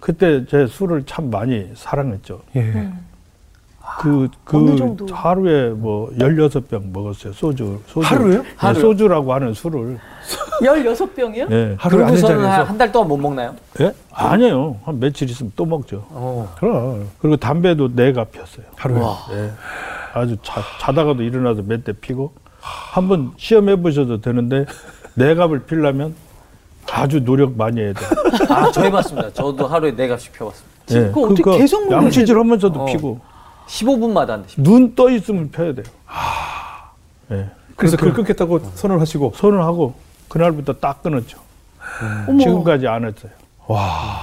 그때 0.00 0.44
제 0.46 0.66
술을 0.66 1.04
참 1.06 1.30
많이 1.30 1.70
사랑했죠. 1.74 2.42
예. 2.56 2.92
그, 4.00 4.28
그? 4.44 5.06
하루에 5.10 5.70
뭐 5.70 6.10
16병 6.18 6.92
먹었어요. 6.92 7.32
소주. 7.32 7.80
소주. 7.86 8.06
하루에요? 8.06 8.42
네, 8.42 8.48
하루요? 8.56 8.80
소주라고 8.80 9.32
하는 9.34 9.54
술을. 9.54 9.98
16병이요? 10.60 11.50
예. 11.50 11.74
하루에 11.78 12.04
안 12.04 12.10
그러고서는 12.10 12.36
된다면서? 12.36 12.62
한달 12.64 12.92
동안 12.92 13.08
못 13.08 13.16
먹나요? 13.16 13.54
예? 13.80 13.92
아니에요. 14.12 14.76
한 14.84 15.00
며칠 15.00 15.28
있으면 15.30 15.52
또 15.56 15.64
먹죠. 15.64 16.04
어. 16.10 16.52
그럼. 16.58 17.08
그리고 17.18 17.36
담배도 17.36 17.90
네가 17.94 18.24
폈어요. 18.24 18.66
하루에. 18.76 19.00
와. 19.00 19.16
예. 19.32 19.50
아주 20.14 20.36
자, 20.42 20.60
자다가도 20.80 21.22
일어나서 21.22 21.62
몇 21.62 21.82
대 21.84 21.92
피고 21.92 22.32
한번 22.60 23.32
시험해 23.36 23.76
보셔도 23.76 24.20
되는데 24.20 24.64
네 25.14 25.34
갑을 25.34 25.60
피려면 25.64 26.14
아주 26.90 27.24
노력 27.24 27.56
많이 27.56 27.80
해야 27.80 27.92
돼. 27.92 28.00
아, 28.48 28.70
저 28.72 28.82
해봤습니다. 28.82 29.32
저도 29.32 29.66
하루에 29.66 29.94
네 29.94 30.08
갑씩 30.08 30.32
펴봤습니다. 30.32 30.76
예. 30.90 31.00
그거 31.12 31.22
어떻게 31.28 31.58
계속? 31.58 31.90
양치질 31.90 32.36
하면서도 32.38 32.80
어. 32.80 32.84
피고 32.86 33.20
15분마다 33.68 34.28
한 34.28 34.42
대씩. 34.42 34.60
눈떠 34.60 35.10
있으면 35.10 35.50
펴야 35.50 35.74
돼요. 35.74 35.84
예. 37.30 37.48
그래서 37.76 37.96
그걸 37.96 38.14
끊겠다고 38.14 38.58
선언을 38.74 39.00
하시고. 39.00 39.32
손을 39.36 39.62
하고 39.62 39.94
그날부터 40.28 40.74
딱 40.74 41.02
끊었죠. 41.02 41.38
어머. 42.26 42.38
지금까지 42.40 42.86
안 42.88 43.04
했어요. 43.04 43.30
와. 43.66 44.20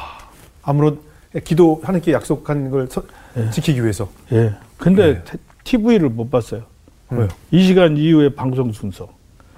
아무런 0.64 1.00
기도 1.44 1.80
하나님께 1.84 2.12
약속한 2.14 2.70
걸 2.72 2.88
서- 2.90 3.04
예. 3.38 3.50
지키기 3.52 3.82
위해서. 3.82 4.10
예. 4.32 4.54
근데 4.78 5.24
네. 5.24 5.38
TV를 5.64 6.10
못 6.10 6.30
봤어요. 6.30 6.64
왜요? 7.10 7.28
이 7.52 7.64
시간 7.66 7.98
이후에 7.98 8.34
방송 8.36 8.72
순서. 8.72 9.08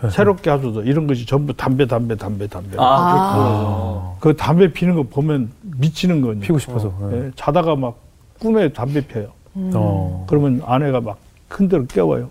네. 0.01 0.09
새롭게 0.11 0.49
하소서 0.49 0.83
이런 0.83 1.07
것이 1.07 1.25
전부 1.25 1.53
담배 1.53 1.87
담배 1.87 2.15
담배 2.15 2.45
담배. 2.47 2.75
아, 2.77 3.33
그렇구나. 3.33 4.15
그 4.19 4.35
담배 4.35 4.71
피는 4.71 4.95
거 4.95 5.03
보면 5.03 5.49
미치는 5.61 6.21
거니. 6.21 6.39
피고 6.41 6.59
싶어서. 6.59 6.93
예. 7.13 7.17
예, 7.27 7.31
자다가 7.35 7.75
막 7.75 7.97
꿈에 8.39 8.71
담배 8.73 9.01
펴요. 9.01 9.29
어. 9.73 10.25
그러면 10.27 10.61
아내가 10.65 11.01
막 11.01 11.17
흔들어 11.49 11.85
깨워요. 11.85 12.29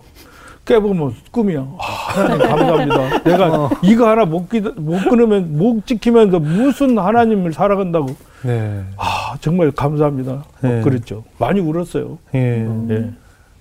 깨보면 0.65 1.15
꿈이야. 1.31 1.65
아, 1.79 1.83
하나님 1.83 2.39
감사합니다. 2.39 3.23
내가 3.23 3.69
이거 3.83 4.09
하나 4.09 4.25
못, 4.25 4.49
끼, 4.49 4.59
못 4.59 4.99
끊으면 5.09 5.57
못 5.57 5.87
지키면서 5.87 6.39
무슨 6.39 6.97
하나님을 6.97 7.53
살아간다고. 7.53 8.15
네. 8.43 8.83
아 8.97 9.37
정말 9.39 9.71
감사합니다. 9.71 10.31
막 10.33 10.45
네. 10.61 10.81
그랬죠. 10.81 11.23
많이 11.39 11.61
울었어요. 11.61 12.17
예. 12.35 12.67
예. 12.89 13.11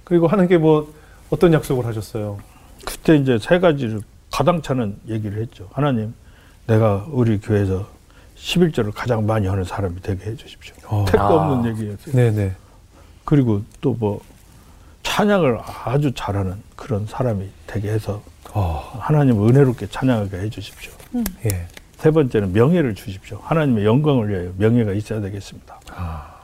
그리고 0.03 0.27
하나님께 0.27 0.59
뭐 0.59 0.93
어떤 1.31 1.53
약속을 1.53 1.87
하셨어요? 1.87 2.39
그때 2.85 3.17
이제 3.17 3.39
세 3.41 3.61
가지를 3.61 4.01
가당차는 4.33 4.97
얘기를 5.09 5.41
했죠. 5.41 5.69
하나님, 5.73 6.13
내가 6.67 7.07
우리 7.11 7.39
교회에서 7.39 7.87
11절을 8.37 8.93
가장 8.95 9.27
많이 9.27 9.47
하는 9.47 9.65
사람이 9.65 9.97
되게 10.03 10.31
해주십시오. 10.31 10.75
어. 10.89 11.05
택도 11.07 11.23
아. 11.23 11.53
없는 11.53 11.71
얘기였어요. 11.71 12.15
네네. 12.15 12.53
그리고 13.27 13.63
또 13.83 13.93
뭐 13.99 14.21
찬양을 15.03 15.59
아주 15.85 16.13
잘하는 16.15 16.55
그런 16.75 17.07
사람이 17.07 17.49
되게 17.67 17.91
해서 17.91 18.23
어. 18.53 18.99
하나님 19.01 19.47
은혜롭게 19.47 19.87
찬양하게 19.89 20.39
해주십시오. 20.39 20.93
예. 21.47 21.69
세 21.99 22.11
번째는 22.11 22.53
명예를 22.53 22.95
주십시오. 22.95 23.39
하나님의 23.43 23.85
영광을 23.85 24.29
위하여 24.29 24.53
명예가 24.57 24.93
있어야 24.93 25.21
되겠습니다. 25.21 25.81
아. 25.95 26.35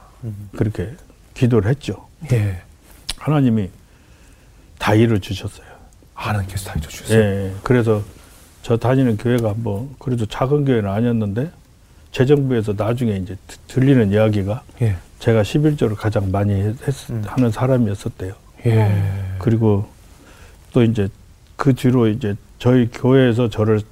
그렇게 0.57 0.91
기도를 1.35 1.71
했죠. 1.71 2.07
예. 2.33 2.63
하나님이 3.19 3.69
다 4.79 4.95
이루어 4.95 5.19
주셨어요. 5.19 5.67
하나님께서 6.15 6.71
다 6.71 6.75
해주셨어요. 6.77 7.19
예. 7.19 7.55
그래서 7.65 8.03
저 8.63 8.77
다니는 8.77 9.17
교회가 9.17 9.55
뭐 9.57 9.93
그래도 9.99 10.25
작은 10.27 10.65
교회는 10.65 10.89
아니었는데 10.89 11.51
재정부에서 12.13 12.75
나중에 12.77 13.17
이제 13.17 13.37
드- 13.49 13.59
들리는 13.67 14.13
이야기가 14.13 14.63
예. 14.83 14.97
제가 15.23 15.43
11조를 15.43 15.95
가장 15.95 16.33
많이 16.33 16.53
했, 16.53 17.11
음. 17.11 17.23
하는 17.25 17.53
사람이었었대요. 17.53 18.33
예. 18.67 18.93
그리고 19.39 19.87
또 20.73 20.83
이제 20.83 21.09
그 21.55 21.75
뒤로 21.75 22.09
이제 22.09 22.35
저희 22.59 22.91
교회에서 22.91 23.49
저를 23.49 23.83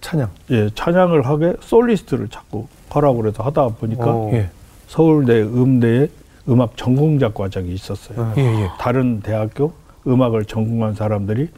찬양. 0.00 0.30
예, 0.50 0.68
찬양을 0.74 1.26
하게 1.26 1.54
솔리스트를 1.60 2.26
자꾸 2.28 2.66
하라고 2.88 3.18
그래서 3.18 3.44
하다 3.44 3.68
보니까 3.68 4.04
어. 4.04 4.30
예. 4.32 4.50
서울대 4.88 5.42
음대에 5.42 6.08
음악 6.48 6.76
전공자 6.76 7.28
과정이 7.28 7.72
있었어요. 7.72 8.32
예. 8.38 8.42
예. 8.42 8.68
다른 8.80 9.20
대학교 9.20 9.72
음악을 10.08 10.46
전공한 10.46 10.94
사람들이 10.96 11.50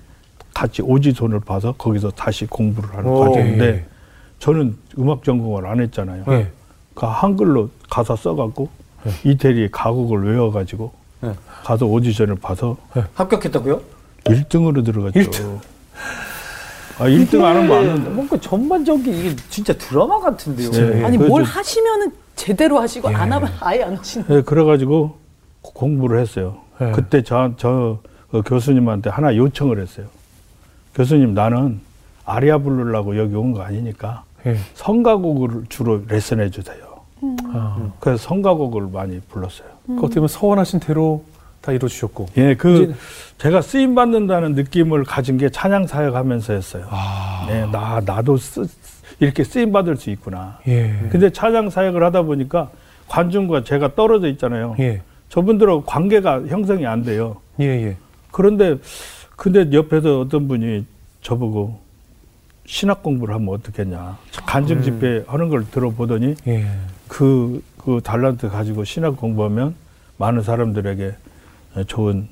같이 0.53 0.83
오지손을 0.83 1.41
봐서 1.41 1.72
거기서 1.78 2.11
다시 2.11 2.45
공부를 2.45 2.91
하는 2.99 3.09
오. 3.09 3.20
과정인데 3.20 3.66
예. 3.66 3.85
저는 4.41 4.76
음악 4.99 5.24
전공을 5.24 5.64
안 5.64 5.80
했잖아요. 5.80 6.24
예. 6.28 6.49
그 6.93 7.07
한글로 7.07 7.70
가사 7.89 8.14
써갖고 8.14 8.82
이태리 9.25 9.71
가곡을 9.71 10.25
외워가지고 10.33 10.93
네. 11.23 11.33
가서 11.65 11.87
오디션을 11.87 12.37
봐서 12.37 12.77
합격했다고요? 13.15 13.81
1등으로 14.25 14.85
들어갔죠. 14.85 15.19
일등. 15.19 15.61
아, 16.99 17.05
1등 17.07 17.43
안 17.43 17.57
하면 17.57 17.73
안 17.73 17.83
이게 17.83 17.91
한다. 17.91 18.11
뭔가 18.11 18.37
전반적인 18.39 19.13
이게 19.15 19.37
진짜 19.49 19.73
드라마 19.75 20.21
같은데요. 20.21 20.71
네. 20.71 21.05
아니 21.05 21.17
그뭘 21.19 21.45
저- 21.45 21.51
하시면은 21.51 22.13
제대로 22.37 22.79
하시고 22.81 23.11
예. 23.11 23.15
안 23.15 23.33
하면 23.33 23.51
아예 23.61 23.83
안 23.83 23.97
하시는. 23.97 24.27
네, 24.29 24.43
그래가지고 24.43 25.17
고- 25.63 25.73
공부를 25.73 26.21
했어요. 26.21 26.59
예. 26.81 26.91
그때 26.93 27.23
저, 27.23 27.53
저 27.57 27.99
어, 28.33 28.43
교수님한테 28.43 29.11
하나 29.11 29.35
요청을 29.37 29.81
했어요. 29.81 30.07
교수님, 30.95 31.35
나는 31.35 31.81
아리아 32.25 32.59
부르려고 32.59 33.17
여기 33.19 33.35
온 33.35 33.53
거 33.53 33.63
아니니까 33.63 34.25
예. 34.47 34.57
성가곡을 34.75 35.65
주로 35.69 36.03
레슨해 36.09 36.51
주세요. 36.51 36.77
아. 37.53 37.93
그래서 38.01 38.23
성가곡을 38.29 38.89
많이 38.93 39.20
불렀어요. 39.20 39.68
그 39.87 39.99
어떻게 39.99 40.14
보면 40.16 40.29
서원하신 40.29 40.81
대로 40.81 41.25
다 41.61 41.73
이루어주셨고. 41.73 42.27
예, 42.39 42.55
그 42.55 42.83
이제- 42.83 42.95
제가 43.39 43.62
쓰임 43.62 43.95
받는다는 43.95 44.55
느낌을 44.55 45.05
가진 45.05 45.39
게 45.39 45.49
찬양 45.49 45.87
사역하면서였어요. 45.87 46.87
아. 46.91 47.47
네, 47.49 47.66
나 47.70 48.01
나도 48.05 48.37
쓰, 48.37 48.66
이렇게 49.20 49.45
쓰임 49.45 49.70
받을 49.73 49.97
수 49.97 50.11
있구나. 50.11 50.59
예. 50.66 50.93
근데 51.11 51.31
찬양 51.31 51.70
사역을 51.70 52.03
하다 52.03 52.23
보니까 52.23 52.70
관중과 53.09 53.62
제가 53.64 53.95
떨어져 53.95 54.27
있잖아요. 54.29 54.75
예. 54.81 55.03
저분들하고 55.29 55.85
관계가 55.85 56.47
형성이 56.49 56.87
안 56.87 57.05
돼요. 57.05 57.37
예. 57.61 57.64
예. 57.66 57.97
그런데 58.33 58.77
근데 59.37 59.70
옆에서 59.73 60.20
어떤 60.20 60.49
분이 60.49 60.85
저보고 61.20 61.79
신학 62.67 63.03
공부를 63.03 63.35
하면 63.35 63.49
어떻겠냐. 63.49 64.19
간증 64.47 64.83
집회 64.83 65.25
하는 65.27 65.49
걸 65.49 65.65
들어보더니 65.71 66.37
예. 66.47 66.67
그, 67.09 67.63
그 67.79 68.01
달란트 68.03 68.49
가지고 68.51 68.85
신학 68.85 69.17
공부하면 69.17 69.75
많은 70.17 70.43
사람들에게 70.43 71.15
좋은 71.87 72.29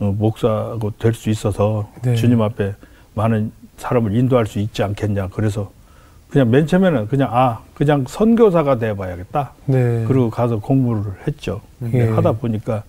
어, 0.00 0.14
목사고 0.16 0.92
될 0.98 1.14
수 1.14 1.30
있어서 1.30 1.90
네. 2.02 2.14
주님 2.14 2.40
앞에 2.42 2.74
많은 3.14 3.52
사람을 3.78 4.14
인도할 4.14 4.46
수 4.46 4.58
있지 4.58 4.82
않겠냐. 4.82 5.28
그래서 5.28 5.70
그냥 6.28 6.50
맨 6.50 6.66
처음에는 6.66 7.08
그냥 7.08 7.28
아, 7.32 7.60
그냥 7.74 8.04
선교사가 8.06 8.78
돼 8.78 8.94
봐야겠다. 8.94 9.52
네. 9.66 10.04
그리고 10.06 10.30
가서 10.30 10.58
공부를 10.60 11.12
했죠. 11.26 11.60
예. 11.92 12.08
하다 12.10 12.32
보니까 12.32 12.82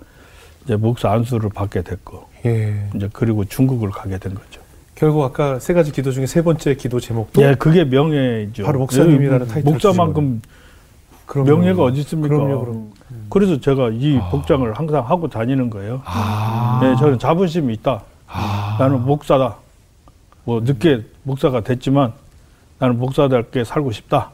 이제 0.63 0.75
목사 0.75 1.11
안수를 1.11 1.49
받게 1.49 1.81
됐고 1.81 2.27
예. 2.45 2.87
이제 2.95 3.09
그리고 3.11 3.43
중국을 3.45 3.89
가게 3.89 4.17
된 4.17 4.33
거죠. 4.35 4.60
결국 5.01 5.23
아까 5.23 5.57
세 5.57 5.73
가지 5.73 5.91
기도 5.91 6.11
중에 6.11 6.27
세 6.27 6.43
번째 6.43 6.75
기도 6.75 6.99
제목도 6.99 7.41
예, 7.41 7.55
그게 7.55 7.83
명예죠. 7.83 8.63
바로 8.63 8.77
목사님이라는 8.81 9.47
예, 9.47 9.51
타이틀을 9.51 9.73
목사만큼 9.73 10.43
그럼요. 11.25 11.49
명예가 11.49 11.83
어디 11.85 12.01
있습니까? 12.01 12.35
그럼요, 12.35 12.59
그럼. 12.59 12.91
그래서 13.31 13.59
제가 13.59 13.89
이 13.93 14.19
복장을 14.29 14.71
항상 14.73 15.03
하고 15.09 15.27
다니는 15.27 15.71
거예요. 15.71 16.03
아. 16.05 16.79
네, 16.83 16.95
저는 16.97 17.17
자부심이 17.17 17.73
있다. 17.73 18.03
아. 18.27 18.77
나는 18.79 19.03
목사다. 19.03 19.55
뭐 20.43 20.61
늦게 20.61 21.01
목사가 21.23 21.61
됐지만 21.61 22.13
나는 22.77 22.99
목사답게 22.99 23.63
살고 23.63 23.91
싶다. 23.93 24.29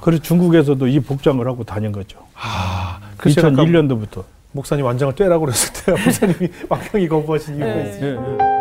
그래서 0.00 0.22
중국에서도 0.22 0.86
이 0.86 1.00
복장을 1.00 1.44
하고 1.44 1.64
다닌 1.64 1.90
거죠. 1.90 2.20
아까 2.34 3.28
2001년도부터. 3.28 4.22
목사님 4.52 4.84
완장을 4.84 5.12
떼라고 5.16 5.46
그랬을 5.46 5.72
때 5.72 5.90
목사님이 6.04 6.52
왕평이 6.70 7.08
거부하신 7.08 7.56
이유가 7.56 7.74
네. 7.74 7.90
있어요. 7.90 8.36
예, 8.38 8.44
예. 8.44 8.59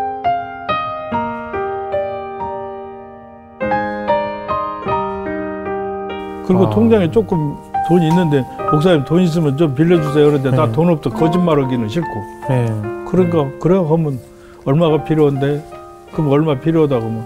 그리고 6.50 6.66
아. 6.66 6.70
통장에 6.72 7.12
조금 7.12 7.56
돈이 7.88 8.08
있는데 8.10 8.44
목사님 8.72 9.06
돈 9.06 9.22
있으면 9.22 9.56
좀 9.56 9.76
빌려주세요. 9.76 10.26
그런데 10.26 10.50
나 10.52 10.66
네. 10.66 10.72
돈 10.72 10.90
없다 10.90 11.12
거짓말하기는 11.12 11.88
싫고. 11.88 12.08
네. 12.50 12.66
그러니까 13.08 13.46
그래 13.60 13.78
하면 13.78 14.20
얼마가 14.66 15.04
필요한데 15.04 15.64
그럼 16.12 16.32
얼마 16.32 16.60
필요하다고 16.60 17.06
하면 17.06 17.26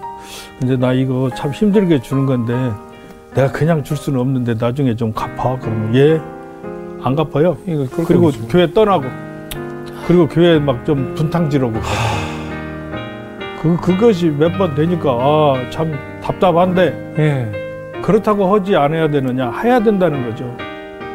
근데 0.60 0.76
나 0.76 0.92
이거 0.92 1.30
참 1.34 1.50
힘들게 1.52 2.00
주는 2.00 2.26
건데 2.26 2.54
내가 3.34 3.50
그냥 3.50 3.82
줄 3.82 3.96
수는 3.96 4.20
없는데 4.20 4.54
나중에 4.60 4.94
좀 4.94 5.12
갚아 5.12 5.58
그러면 5.58 5.94
예안 5.94 7.16
갚아요 7.16 7.56
그리고 7.64 8.26
거겠죠. 8.26 8.46
교회 8.48 8.70
떠나고 8.72 9.04
그리고 10.06 10.28
교회 10.28 10.58
막 10.58 10.84
좀 10.84 11.14
분탕질하고 11.14 11.72
그 13.62 13.76
그것이 13.80 14.26
몇 14.28 14.56
번 14.58 14.74
되니까 14.74 15.10
아 15.12 15.54
참 15.70 15.92
답답한데 16.22 17.14
예. 17.18 17.63
그렇다고 18.04 18.54
하지 18.54 18.76
않아야 18.76 19.08
되느냐 19.08 19.50
해야 19.62 19.80
된다는 19.80 20.28
거죠 20.28 20.54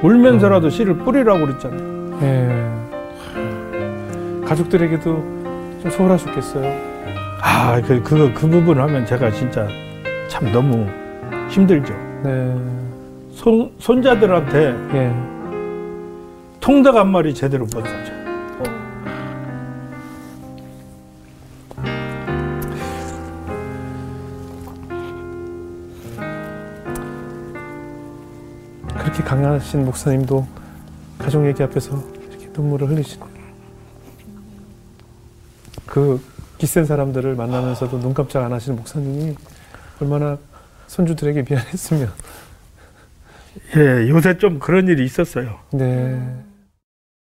울면서라도 0.01 0.69
씨를 0.69 0.97
뿌리라고 0.97 1.45
그랬잖아요 1.45 2.19
예. 2.21 2.69
가족들에게도 4.45 5.03
좀 5.81 5.91
소홀하셨겠어요. 5.91 6.65
아 7.41 7.79
그 7.81 8.01
그, 8.03 8.33
그 8.33 8.47
부분 8.49 8.79
하면 8.79 9.05
제가 9.05 9.31
진짜 9.31 9.67
참 10.27 10.51
너무 10.51 10.85
힘들죠 11.49 11.93
네. 12.23 12.53
손, 13.31 13.71
손자들한테 13.77 14.75
예. 14.93 15.13
통닭 16.59 16.95
한 16.95 17.07
마리 17.09 17.33
제대로 17.33 17.63
못 17.65 17.85
사죠. 17.85 18.18
강하신 29.29 29.85
목사님도 29.85 30.47
가족 31.19 31.45
얘기 31.45 31.61
앞에서 31.61 32.03
이렇게 32.31 32.47
눈물을 32.47 32.89
흘리시는 32.89 33.27
그 35.85 36.19
기센 36.57 36.83
사람들을 36.83 37.35
만나면서도 37.35 37.99
눈 37.99 38.15
깜짝 38.15 38.43
안 38.43 38.51
하시는 38.51 38.75
목사님이 38.75 39.35
얼마나 40.01 40.39
손주들에게 40.87 41.45
미안했으면 41.47 42.11
예, 43.77 44.09
요새 44.09 44.39
좀 44.39 44.57
그런 44.57 44.87
일이 44.87 45.05
있었어요. 45.05 45.59
네 45.73 46.19